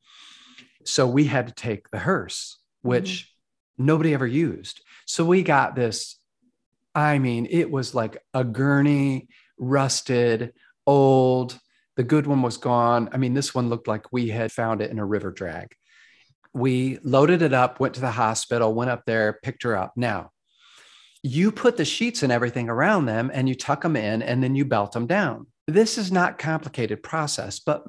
So 0.85 1.07
we 1.07 1.25
had 1.25 1.47
to 1.47 1.55
take 1.55 1.89
the 1.91 1.99
hearse, 2.01 2.59
which 2.83 3.33
nobody 3.79 4.13
ever 4.13 4.27
used. 4.27 4.81
So 5.07 5.25
we 5.25 5.43
got 5.43 5.77
this. 5.77 6.19
I 6.95 7.19
mean, 7.19 7.47
it 7.51 7.71
was 7.71 7.95
like 7.95 8.19
a 8.35 8.45
gurney, 8.45 9.29
rusted, 9.59 10.53
old, 10.87 11.59
The 11.97 12.03
good 12.03 12.27
one 12.27 12.43
was 12.43 12.57
gone. 12.57 13.11
I 13.13 13.19
mean, 13.19 13.35
this 13.35 13.55
one 13.55 13.69
looked 13.69 13.87
like 13.87 14.13
we 14.13 14.29
had 14.29 14.51
found 14.51 14.81
it 14.81 14.91
in 14.91 14.99
a 14.99 15.05
river 15.05 15.31
drag. 15.31 15.75
We 16.55 16.99
loaded 17.03 17.43
it 17.43 17.53
up, 17.53 17.81
went 17.81 17.95
to 17.95 18.01
the 18.01 18.11
hospital, 18.11 18.75
went 18.75 18.91
up 18.91 19.05
there, 19.07 19.39
picked 19.43 19.63
her 19.65 19.77
up. 19.77 19.93
Now, 19.97 20.31
you 21.23 21.53
put 21.53 21.77
the 21.77 21.85
sheets 21.85 22.23
and 22.23 22.33
everything 22.33 22.69
around 22.69 23.07
them 23.07 23.31
and 23.33 23.49
you 23.49 23.55
tuck 23.55 23.83
them 23.83 23.97
in 23.97 24.23
and 24.23 24.43
then 24.43 24.55
you 24.55 24.65
belt 24.65 24.93
them 24.93 25.07
down. 25.07 25.47
This 25.69 25.99
is 25.99 26.11
not 26.11 26.39
complicated 26.39 27.03
process, 27.03 27.61
but 27.61 27.85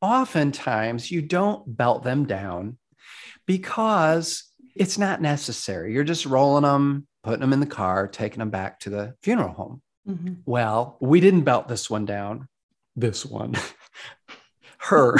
oftentimes 0.00 1.10
you 1.10 1.22
don't 1.22 1.76
belt 1.76 2.02
them 2.02 2.26
down 2.26 2.78
because 3.46 4.44
it's 4.74 4.98
not 4.98 5.22
necessary. 5.22 5.92
You're 5.92 6.02
just 6.02 6.26
rolling 6.26 6.64
them, 6.64 7.06
putting 7.24 7.40
them 7.40 7.52
in 7.52 7.60
the 7.60 7.66
car, 7.66 8.06
taking 8.06 8.38
them 8.38 8.50
back 8.50 8.78
to 8.80 8.90
the 8.90 9.14
funeral 9.22 9.54
home. 9.54 9.82
Mhm. 10.08 10.42
Well, 10.44 10.96
we 11.00 11.18
didn't 11.20 11.42
belt 11.42 11.66
this 11.66 11.88
one 11.90 12.04
down. 12.04 12.48
This 12.94 13.24
one, 13.24 13.56
her, 14.78 15.16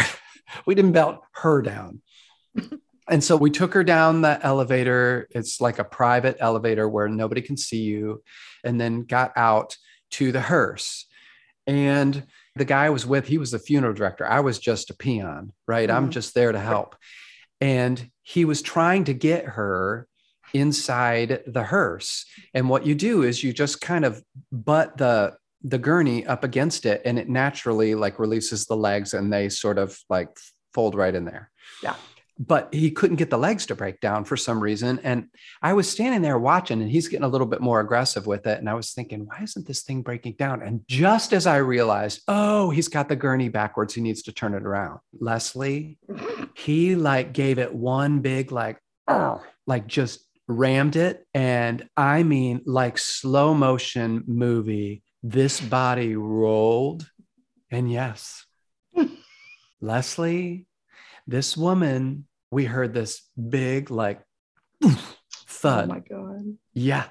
we 0.66 0.75
didn't 0.75 0.92
belt 0.92 1.20
her 1.32 1.61
down. 1.62 2.02
And 3.06 3.23
so 3.23 3.37
we 3.37 3.50
took 3.50 3.75
her 3.75 3.84
down 3.84 4.23
the 4.23 4.42
elevator. 4.42 5.28
It's 5.32 5.61
like 5.61 5.78
a 5.78 5.84
private 5.84 6.38
elevator 6.40 6.88
where 6.88 7.06
nobody 7.06 7.42
can 7.42 7.58
see 7.58 7.82
you, 7.82 8.23
and 8.64 8.80
then 8.80 9.02
got 9.02 9.32
out 9.37 9.76
to 10.12 10.32
the 10.32 10.40
hearse. 10.40 11.04
And 11.66 12.26
the 12.56 12.64
guy 12.64 12.87
I 12.87 12.88
was 12.88 13.04
with, 13.04 13.26
he 13.28 13.37
was 13.37 13.50
the 13.50 13.58
funeral 13.58 13.92
director. 13.92 14.26
I 14.26 14.40
was 14.40 14.58
just 14.58 14.88
a 14.88 14.94
peon, 14.96 15.52
right? 15.68 15.90
I'm 15.90 16.06
Mhm. 16.08 16.12
just 16.12 16.32
there 16.34 16.50
to 16.50 16.58
help. 16.58 16.96
And 17.61 18.11
he 18.23 18.46
was 18.46 18.62
trying 18.62 19.04
to 19.04 19.12
get 19.12 19.44
her 19.44 20.08
inside 20.54 21.42
the 21.46 21.64
hearse. 21.64 22.25
And 22.54 22.68
what 22.68 22.87
you 22.87 22.94
do 22.94 23.23
is 23.23 23.42
you 23.42 23.52
just 23.52 23.80
kind 23.80 24.04
of 24.04 24.23
butt 24.50 24.96
the 24.96 25.37
the 25.64 25.78
gurney 25.78 26.26
up 26.26 26.44
against 26.44 26.84
it 26.84 27.00
and 27.06 27.18
it 27.18 27.28
naturally 27.28 27.94
like 27.94 28.18
releases 28.18 28.66
the 28.66 28.76
legs 28.76 29.14
and 29.14 29.32
they 29.32 29.49
sort 29.49 29.78
of 29.78 29.99
like 30.11 30.28
fold 30.75 30.94
right 30.94 31.14
in 31.14 31.25
there. 31.25 31.50
Yeah. 31.82 31.94
But 32.38 32.75
he 32.75 32.90
couldn't 32.90 33.16
get 33.16 33.30
the 33.30 33.38
legs 33.38 33.64
to 33.66 33.75
break 33.75 34.00
down 34.00 34.25
for 34.25 34.37
some 34.37 34.61
reason. 34.61 35.00
And 35.04 35.28
I 35.62 35.73
was 35.73 35.88
standing 35.88 36.20
there 36.20 36.38
watching 36.38 36.82
and 36.82 36.90
he's 36.90 37.08
getting 37.08 37.25
a 37.25 37.28
little 37.28 37.46
bit 37.46 37.61
more 37.61 37.80
aggressive 37.80 38.26
with 38.26 38.46
it. 38.46 38.58
And 38.58 38.68
I 38.68 38.75
was 38.75 38.92
thinking, 38.92 39.25
why 39.25 39.42
isn't 39.42 39.66
this 39.66 39.84
thing 39.84 40.02
breaking 40.02 40.34
down? 40.34 40.61
And 40.61 40.82
just 40.88 41.32
as 41.32 41.46
I 41.46 41.58
realized, 41.58 42.23
oh, 42.26 42.70
he's 42.70 42.88
got 42.88 43.08
the 43.08 43.16
gurney 43.16 43.49
backwards, 43.49 43.94
he 43.94 44.00
needs 44.00 44.23
to 44.23 44.32
turn 44.32 44.52
it 44.52 44.64
around. 44.64 44.99
Leslie, 45.18 45.96
he 46.54 46.96
like 46.96 47.32
gave 47.32 47.58
it 47.58 47.73
one 47.73 48.18
big 48.18 48.50
like 48.52 48.78
"Arr," 49.06 49.40
like 49.66 49.87
just 49.87 50.26
rammed 50.46 50.96
it 50.96 51.26
and 51.32 51.88
i 51.96 52.22
mean 52.22 52.60
like 52.66 52.98
slow 52.98 53.54
motion 53.54 54.22
movie 54.26 55.02
this 55.22 55.60
body 55.60 56.16
rolled 56.16 57.08
and 57.70 57.90
yes 57.90 58.44
leslie 59.80 60.66
this 61.26 61.56
woman 61.56 62.26
we 62.50 62.64
heard 62.64 62.94
this 62.94 63.22
big 63.36 63.90
like 63.90 64.20
thud. 64.82 64.92
Oh 64.92 65.14
thud 65.46 65.88
my 65.88 66.00
God. 66.00 66.56
yeah. 66.72 67.06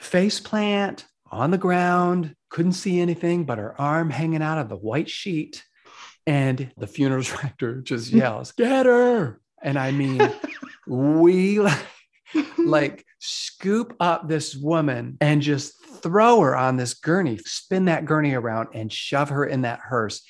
Face 0.00 0.40
plant 0.40 1.06
on 1.30 1.50
the 1.50 1.58
ground, 1.58 2.34
couldn't 2.48 2.72
see 2.72 3.00
anything 3.00 3.44
but 3.44 3.58
her 3.58 3.78
arm 3.80 4.10
hanging 4.10 4.42
out 4.42 4.58
of 4.58 4.68
the 4.68 4.76
white 4.76 5.10
sheet. 5.10 5.64
And 6.26 6.72
the 6.76 6.86
funeral 6.86 7.22
director 7.24 7.80
just 7.80 8.10
yells, 8.10 8.52
Get 8.52 8.86
her. 8.86 9.40
And 9.62 9.78
I 9.78 9.92
mean, 9.92 10.20
we 10.86 11.60
like, 12.58 13.04
scoop 13.18 13.94
up 14.00 14.28
this 14.28 14.54
woman 14.54 15.16
and 15.20 15.42
just 15.42 15.74
throw 16.02 16.40
her 16.40 16.56
on 16.56 16.76
this 16.76 16.94
gurney, 16.94 17.38
spin 17.38 17.86
that 17.86 18.04
gurney 18.04 18.34
around 18.34 18.68
and 18.74 18.92
shove 18.92 19.30
her 19.30 19.44
in 19.44 19.62
that 19.62 19.80
hearse. 19.80 20.22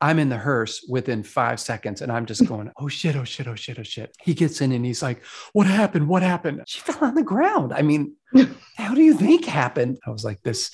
I'm 0.00 0.18
in 0.18 0.28
the 0.28 0.36
hearse 0.36 0.84
within 0.88 1.22
five 1.22 1.60
seconds 1.60 2.02
and 2.02 2.10
I'm 2.10 2.26
just 2.26 2.46
going, 2.48 2.70
oh 2.78 2.88
shit, 2.88 3.16
oh 3.16 3.24
shit, 3.24 3.46
oh 3.46 3.54
shit, 3.54 3.78
oh 3.78 3.84
shit. 3.84 4.14
He 4.22 4.34
gets 4.34 4.60
in 4.60 4.72
and 4.72 4.84
he's 4.84 5.02
like, 5.02 5.24
what 5.52 5.66
happened? 5.66 6.08
What 6.08 6.22
happened? 6.22 6.62
She 6.66 6.80
fell 6.80 6.98
on 7.02 7.14
the 7.14 7.22
ground. 7.22 7.72
I 7.72 7.82
mean, 7.82 8.14
how 8.76 8.94
do 8.94 9.02
you 9.02 9.14
think 9.14 9.44
happened? 9.44 9.98
I 10.06 10.10
was 10.10 10.24
like, 10.24 10.42
this 10.42 10.72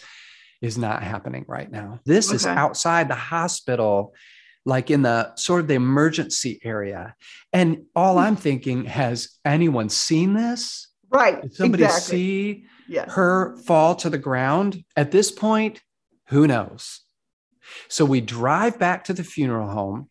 is 0.60 0.76
not 0.76 1.02
happening 1.02 1.44
right 1.48 1.70
now. 1.70 2.00
This 2.04 2.32
is 2.32 2.44
outside 2.44 3.08
the 3.08 3.14
hospital, 3.14 4.14
like 4.64 4.90
in 4.90 5.02
the 5.02 5.34
sort 5.36 5.60
of 5.60 5.68
the 5.68 5.74
emergency 5.74 6.60
area. 6.64 7.14
And 7.52 7.84
all 7.94 8.14
hmm. 8.14 8.20
I'm 8.20 8.36
thinking, 8.36 8.84
has 8.84 9.38
anyone 9.44 9.88
seen 9.88 10.34
this? 10.34 10.88
Right. 11.10 11.42
Did 11.42 11.54
somebody 11.54 11.84
exactly. 11.84 12.16
see 12.16 12.64
Yes. 12.88 13.12
her 13.12 13.56
fall 13.58 13.94
to 13.96 14.10
the 14.10 14.18
ground? 14.18 14.84
At 14.96 15.10
this 15.10 15.30
point, 15.30 15.80
who 16.28 16.46
knows? 16.46 17.00
So 17.88 18.04
we 18.04 18.20
drive 18.20 18.78
back 18.78 19.04
to 19.04 19.12
the 19.12 19.24
funeral 19.24 19.68
home. 19.68 20.08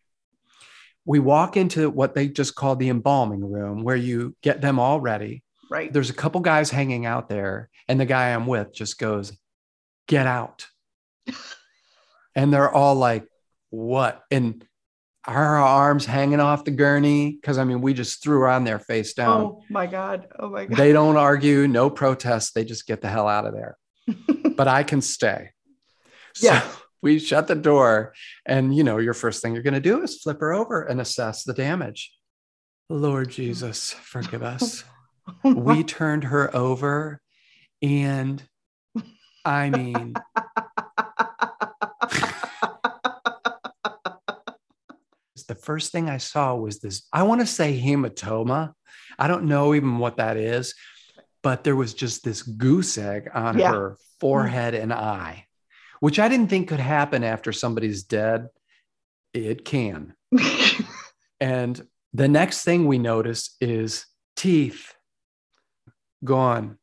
We 1.06 1.20
walk 1.20 1.58
into 1.58 1.90
what 1.90 2.16
they 2.16 2.28
just 2.28 2.56
call 2.56 2.76
the 2.76 2.90
embalming 2.90 3.50
room, 3.50 3.84
where 3.84 3.96
you 3.96 4.36
get 4.42 4.62
them 4.62 4.80
all 4.80 5.00
ready. 5.00 5.44
Right. 5.70 5.92
There's 5.92 6.10
a 6.10 6.14
couple 6.14 6.42
guys 6.42 6.70
hanging 6.70 7.06
out 7.06 7.30
there, 7.30 7.70
and 7.88 8.00
the 8.00 8.06
guy 8.06 8.30
I'm 8.30 8.48
with 8.48 8.74
just 8.74 9.00
goes, 9.00 9.34
Get 10.08 10.26
out. 10.26 10.66
and 12.36 12.52
they're 12.52 12.72
all 12.72 12.96
like, 12.96 13.28
What? 13.70 14.24
And 14.32 14.66
her 15.26 15.58
arms 15.58 16.06
hanging 16.06 16.40
off 16.40 16.64
the 16.64 16.72
gurney. 16.72 17.38
Cause 17.44 17.58
I 17.58 17.64
mean, 17.64 17.82
we 17.82 17.94
just 17.94 18.24
threw 18.24 18.40
her 18.42 18.48
on 18.48 18.64
there 18.64 18.80
face 18.80 19.14
oh 19.18 19.22
down. 19.22 19.42
Oh 19.42 19.64
my 19.70 19.86
God. 19.86 20.28
Oh 20.40 20.50
my 20.50 20.66
God. 20.66 20.78
They 20.78 20.94
don't 20.94 21.18
argue, 21.18 21.68
no 21.68 21.90
protest. 21.90 22.56
They 22.56 22.64
just 22.64 22.88
get 22.88 23.02
the 23.02 23.10
hell 23.10 23.28
out 23.28 23.46
of 23.46 23.54
there. 23.54 23.78
but 24.56 24.68
I 24.68 24.84
can 24.84 25.02
stay. 25.02 25.52
So 26.34 26.48
Yeah. 26.48 26.68
we 27.02 27.20
shut 27.20 27.48
the 27.48 27.56
door. 27.56 28.14
And, 28.46 28.76
you 28.76 28.84
know, 28.84 28.98
your 28.98 29.14
first 29.14 29.42
thing 29.42 29.54
you're 29.54 29.64
going 29.64 29.74
to 29.74 29.80
do 29.80 30.02
is 30.04 30.22
flip 30.22 30.40
her 30.42 30.54
over 30.54 30.84
and 30.84 31.00
assess 31.00 31.44
the 31.44 31.54
damage. 31.54 32.12
Lord 32.90 33.30
Jesus, 33.30 33.94
forgive 33.94 34.44
us. 34.44 34.84
Oh 35.44 35.54
we 35.54 35.84
turned 35.84 36.26
her 36.26 36.56
over. 36.56 37.22
And 37.82 38.44
I 39.46 39.70
mean, 39.70 40.16
the 45.50 45.56
first 45.56 45.92
thing 45.92 46.10
I 46.10 46.18
saw 46.18 46.56
was 46.56 46.80
this, 46.80 47.06
I 47.12 47.24
want 47.24 47.42
to 47.42 47.48
say 47.48 47.78
hematoma. 47.78 48.72
I 49.18 49.28
don't 49.28 49.46
know 49.46 49.74
even 49.74 49.98
what 49.98 50.18
that 50.18 50.38
is, 50.38 50.74
but 51.44 51.66
there 51.66 51.76
was 51.76 51.94
just 51.94 52.24
this 52.24 52.42
goose 52.42 52.98
egg 52.98 53.30
on 53.34 53.60
Yeah. 53.60 53.72
her 53.74 53.98
forehead 54.22 54.74
mm. 54.74 54.84
and 54.84 54.94
eye, 54.94 55.46
which 56.00 56.20
I 56.20 56.30
didn't 56.30 56.48
think 56.48 56.70
could 56.70 56.80
happen 56.80 57.26
after 57.26 57.52
somebody's 57.52 58.04
dead. 58.04 58.48
It 59.34 59.66
can. 59.66 60.14
And 61.40 61.82
the 62.14 62.28
next 62.28 62.64
thing 62.64 62.86
we 62.86 62.98
notice 62.98 63.56
is 63.62 64.06
teeth 64.36 64.94
gone. 66.24 66.78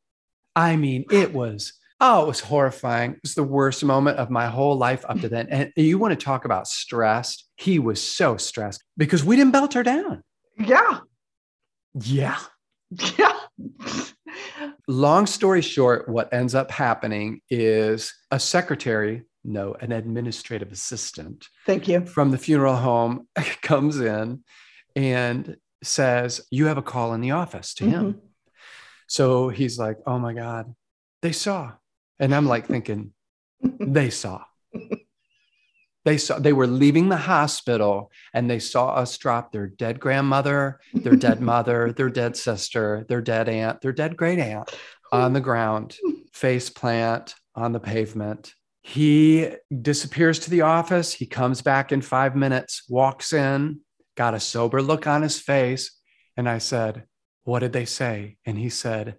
I 0.54 0.76
mean, 0.76 1.04
it 1.10 1.34
was, 1.34 1.74
oh, 2.00 2.24
it 2.24 2.26
was 2.28 2.40
horrifying. 2.40 3.12
It 3.12 3.20
was 3.22 3.34
the 3.34 3.42
worst 3.42 3.84
moment 3.84 4.18
of 4.18 4.30
my 4.30 4.46
whole 4.46 4.76
life 4.76 5.04
up 5.08 5.20
to 5.20 5.28
mm. 5.28 5.30
then. 5.30 5.48
And 5.50 5.72
you 5.76 5.98
want 5.98 6.18
to 6.18 6.24
talk 6.24 6.44
about 6.44 6.68
stressed? 6.68 7.48
He 7.56 7.78
was 7.78 8.02
so 8.02 8.36
stressed 8.36 8.84
because 8.96 9.24
we 9.24 9.36
didn't 9.36 9.52
belt 9.52 9.74
her 9.74 9.82
down. 9.82 10.22
yeah. 10.58 11.00
Yeah. 11.94 12.38
Yeah. 13.18 13.38
Long 14.88 15.26
story 15.26 15.62
short, 15.62 16.08
what 16.08 16.32
ends 16.32 16.54
up 16.54 16.70
happening 16.70 17.40
is 17.50 18.14
a 18.30 18.38
secretary, 18.38 19.24
no, 19.44 19.74
an 19.80 19.92
administrative 19.92 20.70
assistant 20.70 21.48
Thank 21.64 21.88
you. 21.88 22.04
from 22.04 22.30
the 22.30 22.38
funeral 22.38 22.76
home 22.76 23.26
comes 23.62 23.98
in 23.98 24.44
and 24.94 25.56
says, 25.82 26.40
You 26.50 26.66
have 26.66 26.78
a 26.78 26.82
call 26.82 27.14
in 27.14 27.20
the 27.20 27.32
office 27.32 27.74
to 27.74 27.84
him. 27.84 28.04
Mm-hmm. 28.04 28.18
So 29.08 29.48
he's 29.48 29.78
like, 29.78 29.98
Oh 30.06 30.18
my 30.18 30.34
God, 30.34 30.74
they 31.22 31.32
saw. 31.32 31.72
And 32.18 32.34
I'm 32.34 32.46
like 32.46 32.66
thinking, 32.66 33.12
They 33.60 34.10
saw. 34.10 34.42
They 36.04 36.18
saw, 36.18 36.38
they 36.38 36.52
were 36.52 36.68
leaving 36.68 37.08
the 37.08 37.16
hospital 37.16 38.12
and 38.32 38.48
they 38.48 38.60
saw 38.60 38.90
us 38.90 39.18
drop 39.18 39.50
their 39.50 39.66
dead 39.66 39.98
grandmother, 39.98 40.78
their 40.94 41.16
dead 41.16 41.40
mother, 41.40 41.92
their 41.92 42.08
dead 42.08 42.36
sister, 42.36 43.04
their 43.08 43.20
dead 43.20 43.48
aunt, 43.48 43.80
their 43.80 43.92
dead 43.92 44.16
great 44.16 44.38
aunt 44.38 44.72
on 45.10 45.32
the 45.32 45.40
ground, 45.40 45.96
face 46.32 46.70
plant 46.70 47.34
on 47.56 47.72
the 47.72 47.80
pavement. 47.80 48.54
He 48.82 49.50
disappears 49.82 50.38
to 50.40 50.50
the 50.50 50.60
office. 50.60 51.12
He 51.12 51.26
comes 51.26 51.60
back 51.60 51.90
in 51.90 52.02
five 52.02 52.36
minutes, 52.36 52.84
walks 52.88 53.32
in, 53.32 53.80
got 54.16 54.34
a 54.34 54.38
sober 54.38 54.80
look 54.80 55.08
on 55.08 55.22
his 55.22 55.40
face. 55.40 55.90
And 56.36 56.48
I 56.48 56.58
said, 56.58 57.04
What 57.42 57.60
did 57.60 57.72
they 57.72 57.84
say? 57.84 58.36
And 58.44 58.56
he 58.56 58.68
said, 58.68 59.16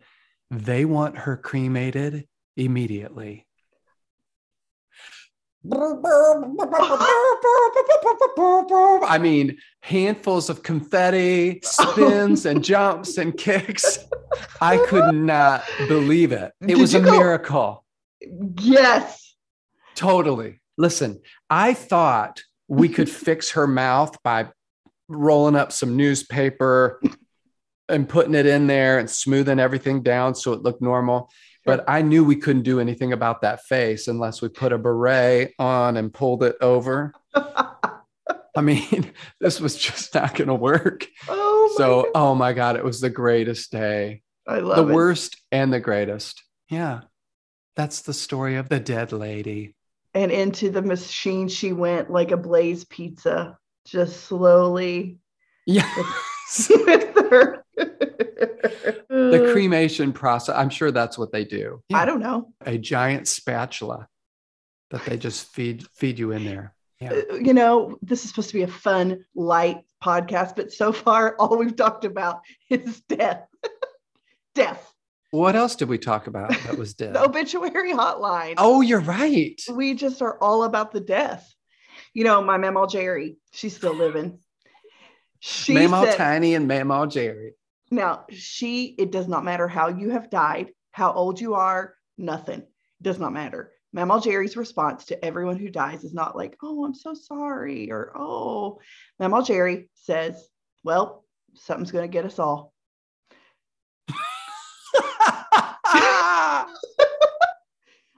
They 0.49 0.85
want 0.85 1.17
her 1.17 1.35
cremated 1.35 2.27
immediately. 2.57 3.45
I 9.05 9.17
mean, 9.19 9.57
handfuls 9.81 10.49
of 10.49 10.63
confetti, 10.63 11.59
spins 11.63 12.45
and 12.45 12.63
jumps 12.63 13.17
and 13.17 13.35
kicks. 13.37 13.99
I 14.61 14.77
could 14.77 15.13
not 15.15 15.63
believe 15.87 16.31
it. 16.31 16.51
It 16.61 16.67
Did 16.67 16.77
was 16.77 16.93
a 16.93 17.01
go- 17.01 17.11
miracle. 17.11 17.83
Yes. 18.59 19.35
Totally. 19.95 20.61
Listen, 20.77 21.21
I 21.49 21.73
thought 21.73 22.41
we 22.67 22.89
could 22.89 23.09
fix 23.25 23.51
her 23.51 23.67
mouth 23.67 24.15
by 24.23 24.47
rolling 25.07 25.55
up 25.55 25.71
some 25.71 25.95
newspaper 25.95 27.01
and 27.89 28.07
putting 28.07 28.35
it 28.35 28.45
in 28.45 28.67
there 28.67 28.99
and 28.99 29.09
smoothing 29.09 29.59
everything 29.59 30.03
down 30.03 30.35
so 30.35 30.53
it 30.53 30.61
looked 30.61 30.81
normal. 30.81 31.29
But 31.67 31.85
I 31.87 32.01
knew 32.01 32.23
we 32.23 32.35
couldn't 32.37 32.63
do 32.63 32.79
anything 32.79 33.13
about 33.13 33.41
that 33.41 33.63
face 33.65 34.07
unless 34.07 34.41
we 34.41 34.49
put 34.49 34.73
a 34.73 34.77
beret 34.77 35.53
on 35.59 35.97
and 35.97 36.13
pulled 36.13 36.43
it 36.43 36.55
over. 36.61 37.13
I 37.35 38.61
mean, 38.61 39.11
this 39.39 39.59
was 39.61 39.77
just 39.77 40.15
not 40.15 40.33
going 40.35 40.47
to 40.47 40.55
work. 40.55 41.05
oh, 41.29 41.73
So, 41.77 42.03
God. 42.03 42.11
oh 42.15 42.35
my 42.35 42.53
God, 42.53 42.75
it 42.75 42.83
was 42.83 42.99
the 43.01 43.09
greatest 43.09 43.71
day. 43.71 44.21
I 44.47 44.59
love 44.59 44.87
The 44.87 44.91
it. 44.91 44.95
worst 44.95 45.37
and 45.51 45.71
the 45.71 45.79
greatest. 45.79 46.41
Yeah. 46.69 47.01
That's 47.75 48.01
the 48.01 48.13
story 48.13 48.55
of 48.55 48.69
the 48.69 48.79
dead 48.79 49.11
lady. 49.11 49.75
And 50.13 50.31
into 50.31 50.71
the 50.71 50.81
machine 50.81 51.47
she 51.49 51.73
went 51.73 52.09
like 52.09 52.31
a 52.31 52.37
blaze 52.37 52.85
pizza, 52.85 53.57
just 53.85 54.21
slowly. 54.23 55.19
Yeah. 55.67 55.87
with 56.69 57.15
her. 57.29 57.63
The 57.77 59.49
cremation 59.53 60.13
process. 60.13 60.55
I'm 60.55 60.69
sure 60.69 60.91
that's 60.91 61.17
what 61.17 61.31
they 61.31 61.43
do. 61.43 61.81
I 61.93 62.05
don't 62.05 62.19
know. 62.19 62.53
A 62.65 62.77
giant 62.77 63.27
spatula 63.27 64.07
that 64.91 65.03
they 65.05 65.17
just 65.17 65.47
feed 65.53 65.85
feed 65.95 66.19
you 66.19 66.31
in 66.31 66.45
there. 66.45 66.73
Yeah. 66.99 67.13
Uh, 67.31 67.35
You 67.35 67.53
know, 67.53 67.97
this 68.01 68.23
is 68.23 68.29
supposed 68.29 68.49
to 68.49 68.55
be 68.55 68.63
a 68.63 68.67
fun, 68.67 69.25
light 69.35 69.81
podcast, 70.03 70.55
but 70.55 70.71
so 70.71 70.91
far, 70.91 71.35
all 71.39 71.57
we've 71.57 71.75
talked 71.75 72.05
about 72.05 72.41
is 72.69 73.01
death. 73.01 73.47
death. 74.55 74.93
What 75.31 75.55
else 75.55 75.75
did 75.75 75.89
we 75.89 75.97
talk 75.97 76.27
about 76.27 76.49
that 76.49 76.77
was 76.77 76.93
death? 76.93 77.13
The 77.13 77.23
obituary 77.25 77.93
hotline. 77.93 78.55
Oh, 78.57 78.81
you're 78.81 79.01
right. 79.01 79.59
we 79.71 79.93
just 79.93 80.21
are 80.21 80.37
all 80.41 80.63
about 80.63 80.91
the 80.91 81.01
death. 81.01 81.53
You 82.13 82.23
know, 82.23 82.41
my 82.41 82.57
Mama 82.57 82.87
Geri, 82.89 83.37
she's 83.51 83.75
still 83.75 83.93
living. 83.93 84.39
She 85.39 85.73
Mamaw 85.75 86.15
Tiny 86.15 86.55
and 86.55 86.67
Mamaw 86.69 87.11
Geri. 87.11 87.53
Now 87.89 88.25
she, 88.29 88.95
it 88.97 89.11
does 89.11 89.27
not 89.27 89.43
matter 89.43 89.67
how 89.67 89.89
you 89.89 90.11
have 90.11 90.29
died, 90.29 90.71
how 90.91 91.13
old 91.13 91.39
you 91.39 91.55
are, 91.55 91.95
nothing. 92.17 92.59
It 92.59 93.03
does 93.03 93.19
not 93.19 93.33
matter. 93.33 93.71
Mama 93.93 94.21
Geri's 94.21 94.57
response 94.57 95.05
to 95.05 95.25
everyone 95.25 95.57
who 95.57 95.69
dies 95.69 96.03
is 96.03 96.13
not 96.13 96.35
like, 96.35 96.57
oh, 96.61 96.83
I'm 96.83 96.93
so 96.93 97.13
sorry, 97.13 97.91
or 97.91 98.11
oh, 98.15 98.79
Mama 99.19 99.43
Geri 99.43 99.89
says, 99.95 100.49
well, 100.83 101.23
something's 101.53 101.91
going 101.91 102.03
to 102.03 102.11
get 102.11 102.25
us 102.25 102.39
all. 102.39 102.73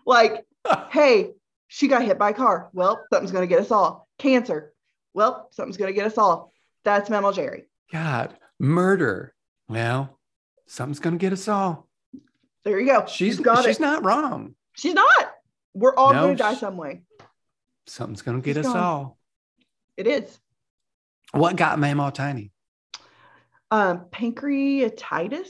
Like, 0.10 0.44
hey, 0.90 1.34
she 1.68 1.88
got 1.88 2.04
hit 2.04 2.18
by 2.18 2.32
a 2.32 2.34
car. 2.34 2.72
Well, 2.74 3.00
something's 3.14 3.32
going 3.32 3.48
to 3.48 3.48
get 3.48 3.62
us 3.62 3.70
all. 3.70 4.08
Cancer. 4.18 4.74
Well, 5.14 5.50
something's 5.52 5.78
going 5.78 5.94
to 5.94 5.96
get 5.96 6.08
us 6.08 6.18
all. 6.18 6.52
That's 6.84 7.12
Mama 7.12 7.32
Geri. 7.32 7.66
God, 7.92 8.36
murder. 8.60 9.36
Well, 9.70 10.18
something's 10.68 11.00
gonna 11.00 11.18
get 11.18 11.32
us 11.32 11.48
all. 11.48 11.88
There 12.66 12.80
you 12.80 12.88
go. 12.88 13.06
She's 13.06 13.40
got 13.40 13.64
she's 13.64 13.78
it. 13.78 13.82
not 13.82 14.04
wrong. 14.04 14.56
She's 14.76 14.94
not. 14.94 15.34
We're 15.74 15.96
all 15.96 16.12
No, 16.14 16.24
going 16.24 16.38
to 16.38 16.44
die 16.44 16.56
some 16.56 16.76
way. 16.76 17.04
Something's 17.88 18.22
gonna 18.24 18.42
get 18.42 18.58
She's 18.58 18.66
us 18.66 18.74
gone. 18.74 18.78
all. 18.84 19.18
It 19.96 20.08
is. 20.08 20.38
What 21.32 21.56
got 21.56 21.78
Mamaw 21.78 22.14
Tiny? 22.14 22.52
Um, 23.72 24.06
pancreatitis. 24.12 25.48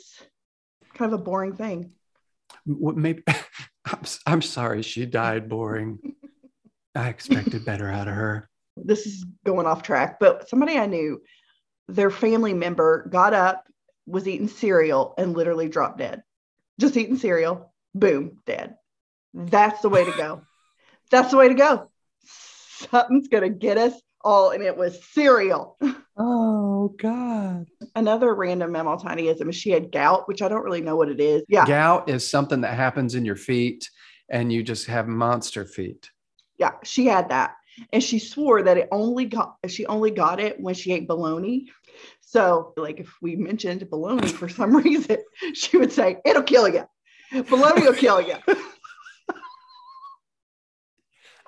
Kind 0.93 1.13
of 1.13 1.19
a 1.19 1.23
boring 1.23 1.55
thing. 1.55 1.93
What 2.65 2.97
maybe 2.97 3.23
I'm, 3.85 4.01
I'm 4.27 4.41
sorry 4.41 4.81
she 4.81 5.05
died 5.05 5.47
boring. 5.47 5.99
I 6.95 7.07
expected 7.07 7.63
better 7.63 7.88
out 7.88 8.07
of 8.09 8.13
her. 8.13 8.49
This 8.75 9.05
is 9.05 9.25
going 9.45 9.67
off 9.67 9.83
track, 9.83 10.19
but 10.19 10.49
somebody 10.49 10.77
I 10.77 10.86
knew, 10.86 11.21
their 11.88 12.10
family 12.10 12.53
member 12.53 13.08
got 13.10 13.34
up, 13.34 13.67
was 14.10 14.28
eating 14.28 14.48
cereal, 14.48 15.13
and 15.17 15.36
literally 15.36 15.69
dropped 15.69 16.00
dead. 16.00 16.24
Just 16.80 16.98
eating 16.98 17.17
cereal, 17.17 17.74
boom, 17.93 18.39
dead. 18.45 18.76
That's 19.34 19.82
the 19.82 19.89
way 19.89 20.06
to 20.06 20.12
go. 20.12 20.41
That's 21.12 21.32
the 21.32 21.38
way 21.38 21.50
to 21.50 21.56
go. 21.56 21.89
Something's 22.91 23.28
going 23.28 23.43
to 23.43 23.50
get 23.50 23.78
us 23.78 23.93
all, 24.22 24.52
and 24.52 24.63
it 24.63 24.78
was 24.78 25.04
cereal. 25.13 25.78
Oh 26.22 26.93
God. 27.00 27.67
Another 27.95 28.36
random 28.36 28.74
Mamaw 28.74 29.02
Tinyism 29.02 29.48
is 29.48 29.56
she 29.56 29.69
had 29.69 29.89
gout, 29.89 30.28
which 30.28 30.41
I 30.41 30.50
don't 30.50 30.65
really 30.65 30.82
know 30.82 30.98
what 30.98 31.08
it 31.08 31.22
is. 31.22 31.43
Yeah. 31.48 31.65
Gout 31.65 32.10
is 32.10 32.30
something 32.30 32.60
that 32.62 32.76
happens 32.76 33.15
in 33.15 33.24
your 33.24 33.38
feet 33.38 33.89
and 34.30 34.52
you 34.52 34.62
just 34.62 34.88
have 34.88 35.08
monster 35.08 35.63
feet. 35.63 36.10
Yeah, 36.58 36.74
she 36.84 37.06
had 37.06 37.30
that. 37.30 37.56
And 37.93 38.04
she 38.04 38.19
swore 38.19 38.62
that 38.63 38.78
it 38.78 38.89
only 38.91 39.26
got 39.26 39.56
she 39.67 39.86
only 39.86 40.12
got 40.12 40.41
it 40.41 40.60
when 40.60 40.76
she 40.76 40.91
ate 40.91 41.08
bologna. 41.08 41.72
So, 42.21 42.73
like 42.77 42.99
if 42.99 43.13
we 43.21 43.35
mentioned 43.35 43.89
bologna 43.89 44.27
for 44.27 44.47
some 44.49 44.75
reason, 44.83 45.17
she 45.53 45.77
would 45.77 45.91
say, 45.91 46.17
It'll 46.25 46.43
kill 46.43 46.67
you. 46.69 46.85
Bologna 47.49 47.81
will 47.81 47.93
kill 47.95 48.21
you. 48.21 48.35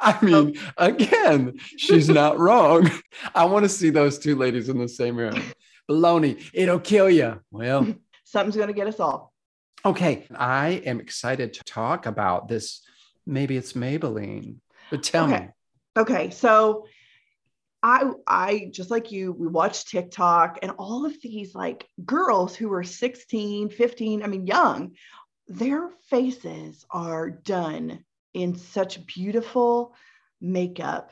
I 0.03 0.17
mean, 0.25 0.57
again, 0.77 1.59
she's 1.77 2.09
not 2.09 2.39
wrong. 2.39 2.89
I 3.35 3.45
want 3.45 3.63
to 3.65 3.69
see 3.69 3.91
those 3.91 4.17
two 4.17 4.35
ladies 4.35 4.67
in 4.67 4.79
the 4.79 4.87
same 4.89 5.15
room. 5.15 5.39
Baloney, 5.89 6.43
it'll 6.53 6.79
kill 6.79 7.09
you. 7.09 7.39
Well, 7.51 7.87
Something's 8.23 8.55
gonna 8.57 8.73
get 8.73 8.87
us 8.87 8.99
all. 8.99 9.31
okay. 9.85 10.25
I 10.33 10.81
am 10.85 10.99
excited 10.99 11.53
to 11.53 11.63
talk 11.65 12.05
about 12.07 12.47
this. 12.47 12.81
Maybe 13.27 13.57
it's 13.57 13.73
Maybelline, 13.73 14.55
but 14.89 15.03
tell 15.03 15.25
Okay. 15.25 15.43
me. 15.43 15.49
Okay, 15.97 16.29
so 16.31 16.87
I 17.84 18.12
I 18.28 18.70
just 18.72 18.91
like 18.91 19.12
you, 19.12 19.32
we 19.32 19.48
watch 19.48 19.86
TikTok 19.86 20.60
and 20.62 20.72
all 20.78 21.06
of 21.06 21.20
these 21.22 21.56
like 21.56 21.88
girls 22.06 22.56
who 22.56 22.72
are 22.74 22.84
16, 22.84 23.70
15, 23.70 24.24
I 24.24 24.28
mean 24.28 24.46
young, 24.46 24.96
their 25.48 25.89
faces 26.10 26.86
are 26.91 27.30
done 27.30 28.04
in 28.34 28.56
such 28.56 29.06
beautiful 29.06 29.96
makeup, 30.39 31.12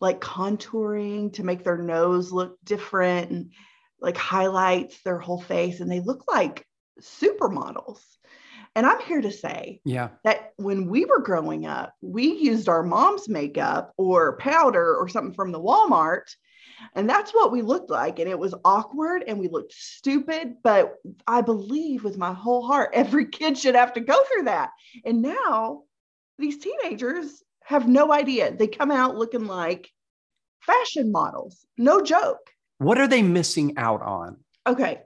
like 0.00 0.20
contouring 0.20 1.32
to 1.34 1.44
make 1.44 1.64
their 1.64 1.78
nose 1.78 2.32
look 2.32 2.56
different 2.64 3.30
and 3.30 3.52
like 4.00 4.16
highlights 4.16 5.00
their 5.02 5.18
whole 5.18 5.40
face 5.40 5.80
and 5.80 5.90
they 5.90 6.00
look 6.00 6.24
like 6.28 6.66
supermodels. 7.00 8.00
And 8.76 8.84
I'm 8.84 9.00
here 9.00 9.22
to 9.22 9.32
say 9.32 9.80
Yeah. 9.84 10.10
that 10.24 10.52
when 10.56 10.88
we 10.90 11.06
were 11.06 11.20
growing 11.20 11.64
up, 11.64 11.94
we 12.02 12.26
used 12.34 12.68
our 12.68 12.82
mom's 12.82 13.26
makeup 13.26 13.94
or 13.96 14.36
powder 14.36 14.94
or 14.94 15.08
something 15.08 15.32
from 15.32 15.50
the 15.50 15.58
Walmart. 15.60 16.24
And 16.94 17.08
that's 17.08 17.32
what 17.32 17.50
we 17.50 17.62
looked 17.62 17.88
like. 17.88 18.18
And 18.18 18.28
it 18.28 18.38
was 18.38 18.54
awkward 18.66 19.24
and 19.26 19.38
we 19.38 19.48
looked 19.48 19.72
stupid. 19.72 20.56
But 20.62 20.96
I 21.26 21.40
believe 21.40 22.04
with 22.04 22.18
my 22.18 22.34
whole 22.34 22.66
heart, 22.66 22.90
every 22.92 23.26
kid 23.30 23.56
should 23.56 23.74
have 23.74 23.94
to 23.94 24.00
go 24.00 24.22
through 24.24 24.44
that. 24.44 24.70
And 25.06 25.22
now 25.22 25.84
these 26.38 26.58
teenagers 26.58 27.42
have 27.64 27.88
no 27.88 28.12
idea. 28.12 28.54
They 28.54 28.66
come 28.68 28.90
out 28.90 29.16
looking 29.16 29.46
like 29.46 29.88
fashion 30.60 31.10
models. 31.10 31.64
No 31.78 32.02
joke. 32.02 32.50
What 32.76 32.98
are 32.98 33.08
they 33.08 33.22
missing 33.22 33.78
out 33.78 34.02
on? 34.02 34.36
Okay. 34.66 35.00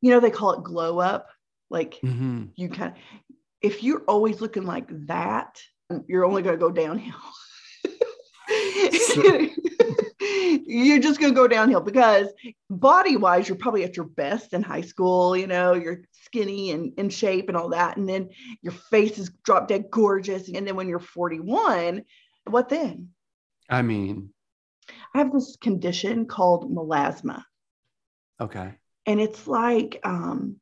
You 0.00 0.12
know, 0.12 0.20
they 0.20 0.30
call 0.30 0.54
it 0.54 0.64
glow 0.64 0.98
up. 0.98 1.26
Like 1.72 1.98
Mhm. 2.04 2.50
you 2.54 2.68
kind 2.68 2.92
of 2.92 2.98
if 3.62 3.82
you're 3.82 4.02
always 4.02 4.40
looking 4.40 4.66
like 4.66 4.86
that 5.06 5.60
you're 6.06 6.24
only 6.24 6.42
going 6.42 6.58
to 6.58 6.60
go 6.60 6.70
downhill 6.70 7.14
you're 10.66 10.98
just 11.00 11.20
going 11.20 11.32
to 11.32 11.40
go 11.40 11.48
downhill 11.48 11.80
because 11.80 12.28
body 12.70 13.16
wise 13.16 13.48
you're 13.48 13.58
probably 13.58 13.84
at 13.84 13.96
your 13.96 14.06
best 14.06 14.52
in 14.52 14.62
high 14.62 14.80
school 14.80 15.36
you 15.36 15.46
know 15.46 15.74
you're 15.74 16.02
skinny 16.12 16.70
and 16.72 16.92
in 16.98 17.08
shape 17.08 17.48
and 17.48 17.56
all 17.56 17.70
that 17.70 17.96
and 17.96 18.08
then 18.08 18.28
your 18.62 18.72
face 18.72 19.18
is 19.18 19.30
drop 19.44 19.68
dead 19.68 19.90
gorgeous 19.90 20.48
and 20.48 20.66
then 20.66 20.76
when 20.76 20.88
you're 20.88 20.98
41 20.98 22.02
what 22.44 22.68
then 22.68 23.08
I 23.68 23.82
mean, 23.82 24.30
i 25.14 25.18
have 25.18 25.32
this 25.32 25.56
condition 25.56 26.26
called 26.26 26.74
melasma 26.74 27.44
okay. 28.40 28.74
and 29.06 29.20
it's 29.20 29.46
like 29.46 30.00
um 30.04 30.56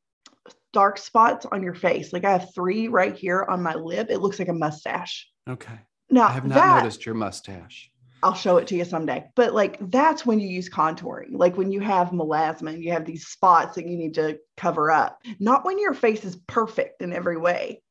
dark 0.72 0.98
spots 0.98 1.46
on 1.50 1.62
your 1.62 1.74
face 1.74 2.12
like 2.12 2.24
i 2.24 2.30
have 2.30 2.54
three 2.54 2.88
right 2.88 3.16
here 3.16 3.44
on 3.48 3.62
my 3.62 3.74
lip 3.74 4.08
it 4.10 4.20
looks 4.20 4.38
like 4.38 4.48
a 4.48 4.52
mustache 4.52 5.28
Okay. 5.48 5.78
now 6.10 6.28
I 6.28 6.32
have 6.32 6.46
not 6.46 6.54
that 6.54 6.82
noticed 6.82 7.04
your 7.06 7.14
mustache. 7.16 7.90
i'll 8.22 8.34
show 8.34 8.56
it 8.58 8.68
to 8.68 8.76
you 8.76 8.84
someday 8.84 9.26
but 9.34 9.52
like 9.54 9.78
that's 9.90 10.24
when 10.24 10.38
you 10.38 10.48
use 10.48 10.68
contouring 10.70 11.30
like 11.32 11.56
when 11.56 11.72
you 11.72 11.80
have 11.80 12.10
melasma 12.10 12.72
and 12.74 12.84
you 12.84 12.92
have 12.92 13.04
these 13.04 13.26
spots 13.26 13.74
that 13.74 13.86
you 13.88 13.96
need 13.96 14.14
to 14.14 14.38
cover 14.56 14.90
up 14.90 15.20
not 15.40 15.64
when 15.64 15.78
your 15.78 15.94
face 15.94 16.24
is 16.24 16.36
perfect 16.46 17.02
in 17.02 17.12
every 17.12 17.36
way 17.36 17.82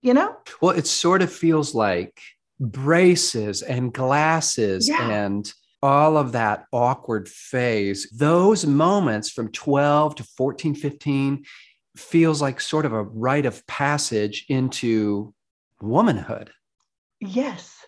you 0.00 0.14
know 0.14 0.34
Well, 0.60 0.76
it 0.76 0.86
sort 0.86 1.20
of 1.22 1.30
feels 1.32 1.74
like 1.74 2.20
braces 2.76 3.62
and 3.62 3.92
glasses 3.92 4.88
Yeah. 4.88 5.08
and 5.08 5.52
all 5.84 6.16
of 6.16 6.30
that 6.32 6.64
awkward 6.72 7.28
phase. 7.28 8.08
Those 8.10 8.64
moments 8.64 9.30
from 9.30 9.50
12 9.50 10.14
to 10.16 10.24
14, 10.24 10.74
15 10.76 11.44
feels 11.96 12.40
like 12.40 12.60
sort 12.60 12.86
of 12.86 12.92
a 12.92 13.02
rite 13.02 13.46
of 13.46 13.66
passage 13.66 14.46
into 14.48 15.34
womanhood. 15.80 16.50
yes 17.20 17.82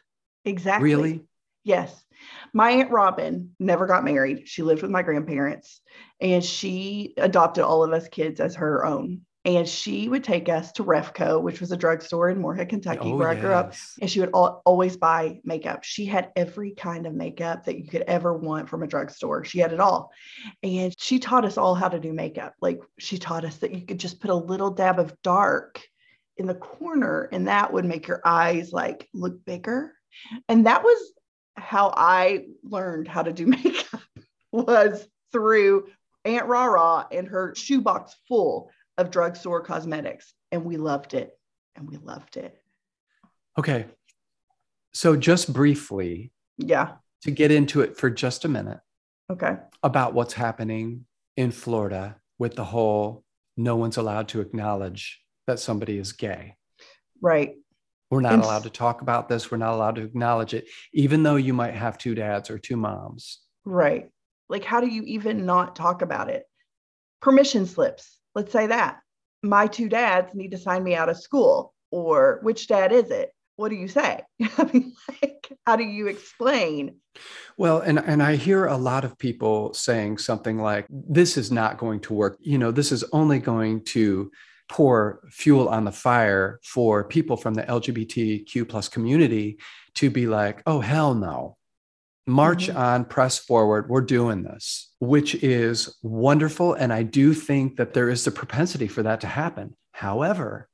Exactly. 0.44 0.84
Really? 0.84 1.24
Yes. 1.64 2.04
My 2.52 2.70
Aunt 2.70 2.90
Robin 2.90 3.54
never 3.58 3.86
got 3.86 4.04
married. 4.04 4.48
She 4.48 4.62
lived 4.62 4.82
with 4.82 4.90
my 4.90 5.02
grandparents 5.02 5.80
and 6.20 6.44
she 6.44 7.14
adopted 7.16 7.64
all 7.64 7.82
of 7.82 7.92
us 7.92 8.08
kids 8.08 8.40
as 8.40 8.56
her 8.56 8.84
own. 8.84 9.22
And 9.46 9.68
she 9.68 10.08
would 10.08 10.24
take 10.24 10.48
us 10.48 10.72
to 10.72 10.84
Refco, 10.84 11.40
which 11.42 11.60
was 11.60 11.70
a 11.70 11.76
drugstore 11.76 12.30
in 12.30 12.40
Morehead, 12.40 12.70
Kentucky, 12.70 13.12
Oh, 13.12 13.16
where 13.16 13.28
I 13.28 13.34
grew 13.34 13.52
up. 13.52 13.74
And 14.00 14.10
she 14.10 14.20
would 14.20 14.30
al- 14.34 14.62
always 14.64 14.96
buy 14.96 15.40
makeup. 15.44 15.84
She 15.84 16.06
had 16.06 16.32
every 16.34 16.70
kind 16.70 17.06
of 17.06 17.12
makeup 17.12 17.66
that 17.66 17.78
you 17.78 17.86
could 17.86 18.02
ever 18.02 18.32
want 18.32 18.70
from 18.70 18.82
a 18.82 18.86
drugstore. 18.86 19.44
She 19.44 19.58
had 19.58 19.74
it 19.74 19.80
all. 19.80 20.12
And 20.62 20.94
she 20.98 21.18
taught 21.18 21.44
us 21.44 21.58
all 21.58 21.74
how 21.74 21.88
to 21.88 22.00
do 22.00 22.12
makeup. 22.14 22.54
Like 22.62 22.80
she 22.98 23.18
taught 23.18 23.44
us 23.44 23.58
that 23.58 23.74
you 23.74 23.82
could 23.84 24.00
just 24.00 24.18
put 24.18 24.30
a 24.30 24.34
little 24.34 24.70
dab 24.70 24.98
of 24.98 25.14
dark 25.22 25.82
in 26.38 26.46
the 26.46 26.54
corner 26.54 27.28
and 27.30 27.46
that 27.46 27.72
would 27.72 27.84
make 27.84 28.08
your 28.08 28.22
eyes 28.24 28.72
like 28.72 29.08
look 29.12 29.44
bigger. 29.44 29.92
And 30.48 30.66
that 30.66 30.82
was 30.82 31.12
how 31.56 31.92
I 31.94 32.46
learned 32.62 33.08
how 33.08 33.22
to 33.22 33.32
do 33.32 33.46
makeup 33.46 34.00
was 34.52 35.06
through 35.32 35.88
Aunt 36.24 36.46
Rara 36.46 37.06
and 37.12 37.28
her 37.28 37.54
shoebox 37.54 38.16
full 38.26 38.70
of 38.98 39.10
drugstore 39.10 39.60
cosmetics. 39.62 40.32
And 40.52 40.64
we 40.64 40.76
loved 40.76 41.14
it. 41.14 41.38
And 41.76 41.88
we 41.88 41.96
loved 41.96 42.36
it. 42.36 42.56
Okay. 43.58 43.86
So, 44.92 45.16
just 45.16 45.52
briefly, 45.52 46.32
Yeah. 46.56 46.96
to 47.22 47.30
get 47.32 47.50
into 47.50 47.80
it 47.80 47.96
for 47.96 48.10
just 48.10 48.44
a 48.44 48.48
minute 48.48 48.80
Okay. 49.30 49.56
about 49.82 50.14
what's 50.14 50.34
happening 50.34 51.06
in 51.36 51.50
Florida 51.50 52.20
with 52.38 52.54
the 52.54 52.64
whole 52.64 53.24
no 53.56 53.76
one's 53.76 53.96
allowed 53.96 54.28
to 54.28 54.40
acknowledge 54.40 55.24
that 55.46 55.58
somebody 55.58 55.98
is 55.98 56.12
gay. 56.12 56.56
Right. 57.20 57.56
We're 58.10 58.20
not 58.20 58.34
And- 58.34 58.42
allowed 58.44 58.64
to 58.64 58.70
talk 58.70 59.00
about 59.02 59.28
this. 59.28 59.50
We're 59.50 59.58
not 59.58 59.74
allowed 59.74 59.96
to 59.96 60.02
acknowledge 60.02 60.54
it, 60.54 60.68
even 60.92 61.22
though 61.22 61.36
you 61.36 61.54
might 61.54 61.74
have 61.74 61.98
two 61.98 62.14
dads 62.14 62.50
or 62.50 62.58
two 62.58 62.76
moms. 62.76 63.40
Right. 63.64 64.10
Like, 64.48 64.62
how 64.64 64.80
do 64.80 64.86
you 64.88 65.02
even 65.04 65.46
not 65.46 65.74
talk 65.74 66.02
about 66.02 66.28
it? 66.28 66.46
Permission 67.20 67.66
slips. 67.66 68.20
Let's 68.34 68.52
say 68.52 68.66
that 68.66 68.98
my 69.44 69.66
two 69.66 69.88
dads 69.88 70.34
need 70.34 70.50
to 70.52 70.58
sign 70.58 70.82
me 70.82 70.94
out 70.94 71.08
of 71.08 71.20
school, 71.20 71.74
or 71.90 72.40
which 72.42 72.66
dad 72.66 72.92
is 72.92 73.10
it? 73.10 73.30
What 73.56 73.68
do 73.68 73.76
you 73.76 73.86
say? 73.86 74.22
I 74.58 74.64
mean, 74.72 74.92
like, 75.22 75.52
how 75.66 75.76
do 75.76 75.84
you 75.84 76.08
explain? 76.08 76.96
Well, 77.56 77.80
and, 77.80 77.98
and 78.00 78.22
I 78.22 78.34
hear 78.34 78.66
a 78.66 78.76
lot 78.76 79.04
of 79.04 79.18
people 79.18 79.72
saying 79.74 80.18
something 80.18 80.58
like, 80.58 80.86
this 80.90 81.36
is 81.36 81.52
not 81.52 81.78
going 81.78 82.00
to 82.00 82.14
work. 82.14 82.36
You 82.40 82.58
know, 82.58 82.72
this 82.72 82.90
is 82.90 83.04
only 83.12 83.38
going 83.38 83.84
to 83.86 84.30
pour 84.68 85.20
fuel 85.30 85.68
on 85.68 85.84
the 85.84 85.92
fire 85.92 86.58
for 86.64 87.04
people 87.04 87.36
from 87.36 87.54
the 87.54 87.62
LGBTQ 87.62 88.68
plus 88.68 88.88
community 88.88 89.58
to 89.94 90.10
be 90.10 90.26
like, 90.26 90.62
oh, 90.66 90.80
hell 90.80 91.14
no. 91.14 91.56
March 92.26 92.68
Mhm. 92.68 92.76
on, 92.76 93.04
press 93.04 93.38
forward. 93.38 93.88
We're 93.88 94.00
doing 94.00 94.42
this, 94.42 94.92
which 94.98 95.34
is 95.36 95.96
wonderful. 96.02 96.72
And 96.72 96.92
I 96.92 97.02
do 97.02 97.34
think 97.34 97.76
that 97.76 97.92
there 97.92 98.08
is 98.08 98.24
the 98.24 98.30
propensity 98.30 98.88
for 98.88 99.02
that 99.02 99.20
to 99.22 99.26
happen. 99.26 99.76
However, 99.92 100.68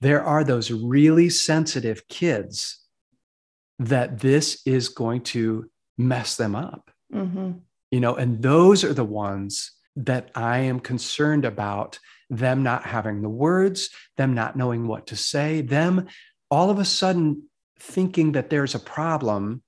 there 0.00 0.22
are 0.24 0.42
those 0.44 0.70
really 0.70 1.28
sensitive 1.28 2.08
kids 2.08 2.80
that 3.78 4.20
this 4.20 4.62
is 4.66 4.88
going 4.88 5.20
to 5.22 5.70
mess 5.98 6.36
them 6.36 6.54
up 6.56 6.90
Mhm. 7.12 7.60
you 7.90 8.00
know 8.00 8.14
and 8.14 8.42
those 8.42 8.82
are 8.82 8.94
the 8.94 9.04
ones 9.04 9.72
that 9.96 10.30
i 10.34 10.58
am 10.58 10.80
concerned 10.80 11.44
about 11.44 11.98
them 12.30 12.62
not 12.62 12.84
having 12.86 13.20
the 13.22 13.28
words 13.28 13.90
them 14.16 14.34
not 14.34 14.56
knowing 14.56 14.86
what 14.88 15.06
to 15.06 15.16
say 15.16 15.60
them 15.60 16.06
all 16.50 16.70
of 16.70 16.78
a 16.78 16.84
sudden 16.84 17.42
thinking 17.78 18.32
that 18.32 18.50
there's 18.50 18.74
a 18.74 18.78
problem 18.78 19.62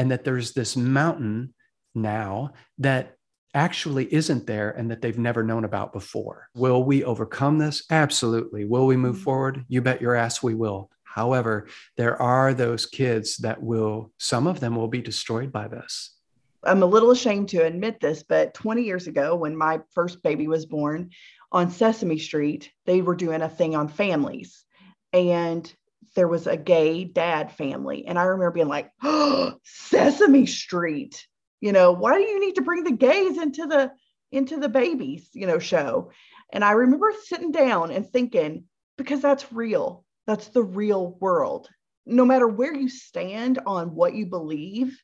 and 0.00 0.10
that 0.10 0.24
there's 0.24 0.52
this 0.54 0.78
mountain 0.78 1.52
now 1.94 2.50
that 2.78 3.16
actually 3.52 4.10
isn't 4.14 4.46
there 4.46 4.70
and 4.70 4.90
that 4.90 5.02
they've 5.02 5.18
never 5.18 5.42
known 5.42 5.62
about 5.66 5.92
before. 5.92 6.48
Will 6.54 6.82
we 6.82 7.04
overcome 7.04 7.58
this? 7.58 7.84
Absolutely. 7.90 8.64
Will 8.64 8.86
we 8.86 8.96
move 8.96 9.16
Mhm. 9.18 9.22
forward? 9.24 9.64
You 9.68 9.82
bet 9.82 10.00
your 10.00 10.14
ass 10.14 10.42
we 10.42 10.54
will. 10.54 10.88
However 11.04 11.66
there 11.98 12.16
are 12.22 12.54
those 12.54 12.86
kids 12.86 13.36
that 13.38 13.62
will 13.62 14.10
some 14.18 14.46
of 14.46 14.60
them 14.60 14.74
will 14.74 14.88
be 14.88 15.02
destroyed 15.02 15.52
by 15.52 15.68
this. 15.68 16.16
I'm 16.64 16.82
a 16.82 16.86
little 16.86 17.10
ashamed 17.10 17.50
to 17.50 17.66
admit 17.66 18.00
this, 18.00 18.22
but 18.22 18.54
20 18.54 18.82
years 18.84 19.06
ago, 19.06 19.34
when 19.34 19.54
my 19.54 19.80
first 19.90 20.22
baby 20.22 20.48
was 20.48 20.64
born 20.64 21.10
on 21.52 21.70
Sesame 21.70 22.18
Street, 22.18 22.70
they 22.86 23.02
were 23.02 23.16
doing 23.16 23.42
a 23.42 23.50
thing 23.50 23.76
on 23.76 23.88
families. 23.88 24.64
And 25.12 25.70
there 26.14 26.28
was 26.28 26.46
a 26.46 26.56
gay 26.56 27.04
dad 27.04 27.52
family. 27.52 28.06
And 28.06 28.18
I 28.18 28.24
remember 28.24 28.52
being 28.52 28.68
like, 28.68 28.90
oh, 29.02 29.54
Sesame 29.64 30.46
Street, 30.46 31.26
you 31.60 31.72
know, 31.72 31.92
why 31.92 32.14
do 32.14 32.22
you 32.22 32.40
need 32.40 32.56
to 32.56 32.62
bring 32.62 32.84
the 32.84 32.92
gays 32.92 33.38
into 33.38 33.66
the 33.66 33.92
into 34.32 34.58
the 34.58 34.68
babies, 34.68 35.28
you 35.32 35.46
know, 35.46 35.58
show? 35.58 36.10
And 36.52 36.64
I 36.64 36.72
remember 36.72 37.12
sitting 37.24 37.52
down 37.52 37.90
and 37.90 38.08
thinking, 38.08 38.64
because 38.96 39.20
that's 39.20 39.52
real. 39.52 40.04
That's 40.26 40.48
the 40.48 40.62
real 40.62 41.16
world. 41.20 41.68
No 42.06 42.24
matter 42.24 42.46
where 42.46 42.74
you 42.74 42.88
stand 42.88 43.60
on 43.66 43.94
what 43.94 44.14
you 44.14 44.26
believe, 44.26 45.00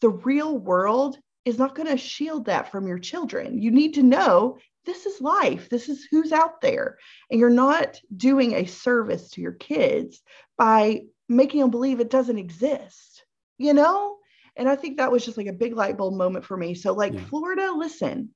the 0.00 0.10
real 0.10 0.56
world 0.56 1.18
is 1.44 1.58
not 1.58 1.74
going 1.74 1.88
to 1.88 1.96
shield 1.96 2.46
that 2.46 2.70
from 2.70 2.86
your 2.86 2.98
children. 2.98 3.60
You 3.60 3.70
need 3.70 3.94
to 3.94 4.02
know 4.02 4.58
this 4.86 5.06
is 5.06 5.20
life, 5.20 5.68
this 5.68 5.88
is 5.88 6.06
who's 6.10 6.32
out 6.32 6.60
there. 6.60 6.98
And 7.30 7.38
you're 7.38 7.50
not 7.50 8.00
doing 8.16 8.54
a 8.54 8.64
service 8.66 9.30
to 9.30 9.40
your 9.40 9.52
kids 9.52 10.22
by 10.56 11.02
making 11.28 11.60
them 11.60 11.70
believe 11.70 12.00
it 12.00 12.10
doesn't 12.10 12.38
exist, 12.38 13.24
you 13.58 13.72
know? 13.74 14.16
And 14.56 14.68
I 14.68 14.76
think 14.76 14.96
that 14.96 15.12
was 15.12 15.24
just 15.24 15.36
like 15.36 15.46
a 15.46 15.52
big 15.52 15.74
light 15.76 15.96
bulb 15.96 16.14
moment 16.14 16.44
for 16.44 16.56
me. 16.56 16.74
So, 16.74 16.92
like, 16.92 17.12
Yeah. 17.14 17.24
Florida, 17.26 17.72
listen, 17.72 18.30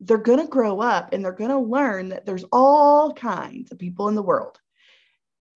they're 0.00 0.18
going 0.18 0.40
to 0.40 0.46
grow 0.46 0.80
up 0.80 1.12
and 1.12 1.24
they're 1.24 1.32
going 1.32 1.50
to 1.50 1.58
learn 1.58 2.08
that 2.08 2.26
there's 2.26 2.44
all 2.52 3.12
kinds 3.12 3.70
of 3.70 3.78
people 3.78 4.08
in 4.08 4.14
the 4.14 4.22
world. 4.22 4.58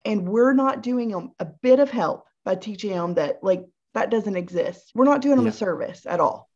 And 0.05 0.29
we're 0.29 0.53
not 0.53 0.83
doing 0.83 1.09
them 1.09 1.31
a 1.39 1.45
bit 1.45 1.79
of 1.79 1.89
help 1.89 2.25
by 2.45 2.55
teaching 2.55 2.91
them 2.91 3.15
that, 3.15 3.43
like, 3.43 3.65
that 3.93 4.11
doesn't 4.11 4.37
exist. 4.37 4.91
We're 4.95 5.05
not 5.05 5.21
doing 5.21 5.35
them 5.37 5.45
Yeah. 5.45 5.51
a 5.51 5.55
service 5.55 6.05
at 6.05 6.19
all. 6.19 6.49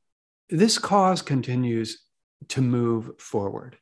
this 0.49 0.77
cause 0.77 1.21
continues 1.21 2.03
to 2.49 2.61
move 2.61 3.11
forward 3.19 3.77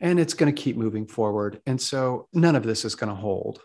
and 0.00 0.20
it's 0.20 0.34
going 0.34 0.54
to 0.54 0.62
keep 0.62 0.76
moving 0.76 1.06
forward. 1.06 1.60
And 1.66 1.80
so 1.80 2.28
none 2.32 2.56
of 2.56 2.62
this 2.62 2.84
is 2.84 2.94
going 2.94 3.10
to 3.10 3.20
hold. 3.20 3.60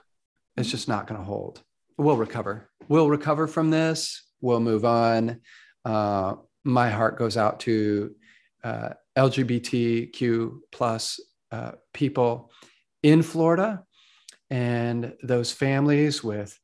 It's 0.57 0.69
just 0.69 0.87
not 0.87 1.07
going 1.07 1.19
to 1.19 1.25
hold. 1.25 1.61
We'll 1.97 2.17
recover. 2.17 2.69
We'll 2.87 3.09
recover 3.09 3.47
from 3.47 3.69
this. 3.69 4.23
We'll 4.41 4.59
move 4.59 4.85
on. 4.85 5.41
Uh, 5.85 6.35
my 6.63 6.89
heart 6.89 7.17
goes 7.17 7.37
out 7.37 7.59
to 7.61 8.15
uh, 8.63 8.89
LGBTQ 9.17 10.59
plus 10.71 11.19
uh, 11.51 11.73
people 11.93 12.51
in 13.03 13.21
Florida 13.21 13.83
and 14.49 15.13
those 15.21 15.51
families 15.51 16.23
with 16.23 16.57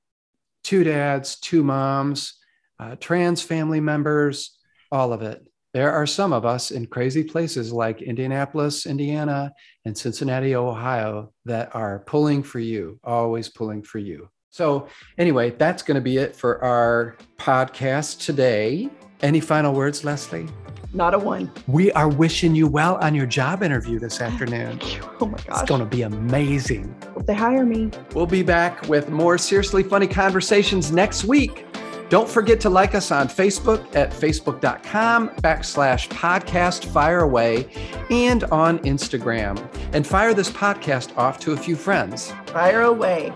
two 0.64 0.84
dads, 0.84 1.40
two 1.40 1.64
moms, 1.64 2.36
uh, 2.80 2.96
trans 2.96 3.42
family 3.42 3.80
members, 3.82 4.58
all 4.92 5.14
of 5.14 5.22
it. 5.22 5.46
There 5.72 5.92
are 5.92 6.08
some 6.08 6.34
of 6.34 6.46
us 6.46 6.72
in 6.72 6.88
crazy 6.88 7.24
places 7.24 7.72
like 7.72 8.02
Indianapolis, 8.02 8.88
Indiana, 8.88 9.54
and 9.86 9.96
Cincinnati, 9.96 10.56
Ohio, 10.56 11.32
that 11.46 11.76
are 11.76 12.00
pulling 12.08 12.42
for 12.42 12.60
you, 12.60 13.00
always 13.04 13.50
pulling 13.50 13.84
for 13.84 14.00
you. 14.00 14.30
So, 14.50 14.88
anyway, 15.20 15.52
that's 15.52 15.84
going 15.84 15.96
to 15.96 16.02
be 16.02 16.18
it 16.18 16.36
for 16.36 16.64
our 16.64 17.18
podcast 17.38 18.26
today. 18.26 18.90
Any 19.22 19.40
final 19.40 19.74
words, 19.76 20.04
Leslie? 20.04 20.48
Not 20.92 21.14
a 21.14 21.20
one. 21.20 21.52
We 21.68 21.92
are 21.92 22.10
wishing 22.10 22.56
you 22.56 22.68
well 22.68 22.96
on 22.96 23.14
your 23.14 23.28
job 23.28 23.62
interview 23.62 24.00
this 24.00 24.22
afternoon. 24.22 24.80
Oh 25.22 25.28
my 25.28 25.38
god. 25.38 25.62
It's 25.62 25.70
going 25.70 25.82
to 25.82 25.86
be 25.86 26.02
amazing. 26.02 26.96
Hope 27.14 27.28
they 27.28 27.36
hire 27.36 27.64
me. 27.64 27.92
We'll 28.16 28.26
be 28.26 28.42
back 28.42 28.88
with 28.90 29.10
more 29.10 29.38
seriously 29.38 29.84
funny 29.84 30.08
conversations 30.08 30.92
next 30.92 31.26
week. 31.26 31.64
Don't 32.10 32.28
forget 32.28 32.60
to 32.62 32.70
like 32.72 32.96
us 32.96 33.12
on 33.12 33.28
Facebook 33.28 33.96
at 33.96 34.10
facebook.com 34.10 35.30
backslash 35.42 36.10
podcast 36.10 36.86
fire 36.86 37.20
away 37.20 37.68
and 38.10 38.44
on 38.46 38.80
Instagram. 38.80 39.64
And 39.94 40.06
fire 40.06 40.34
this 40.34 40.50
podcast 40.50 41.16
off 41.18 41.40
to 41.42 41.52
a 41.52 41.58
few 41.58 41.76
friends. 41.76 42.34
Fire 42.48 42.82
away. 42.82 43.32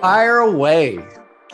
Fire 0.00 0.38
away. 0.38 1.04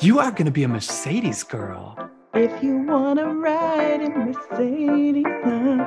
You 0.00 0.18
are 0.18 0.30
going 0.30 0.44
to 0.44 0.50
be 0.50 0.62
a 0.62 0.68
Mercedes 0.68 1.42
girl. 1.42 1.96
If 2.34 2.62
you 2.62 2.82
want 2.82 3.18
to 3.18 3.26
ride 3.26 4.02
in 4.02 4.12
Mercedes. 4.12 5.24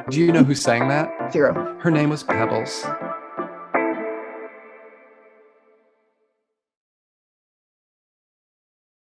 Do 0.10 0.20
you 0.20 0.32
know 0.32 0.44
who 0.44 0.56
sang 0.56 0.88
that? 0.90 1.32
Zero. 1.32 1.78
Her 1.80 1.92
name 1.92 2.10
was 2.10 2.24
Pebbles. 2.24 2.84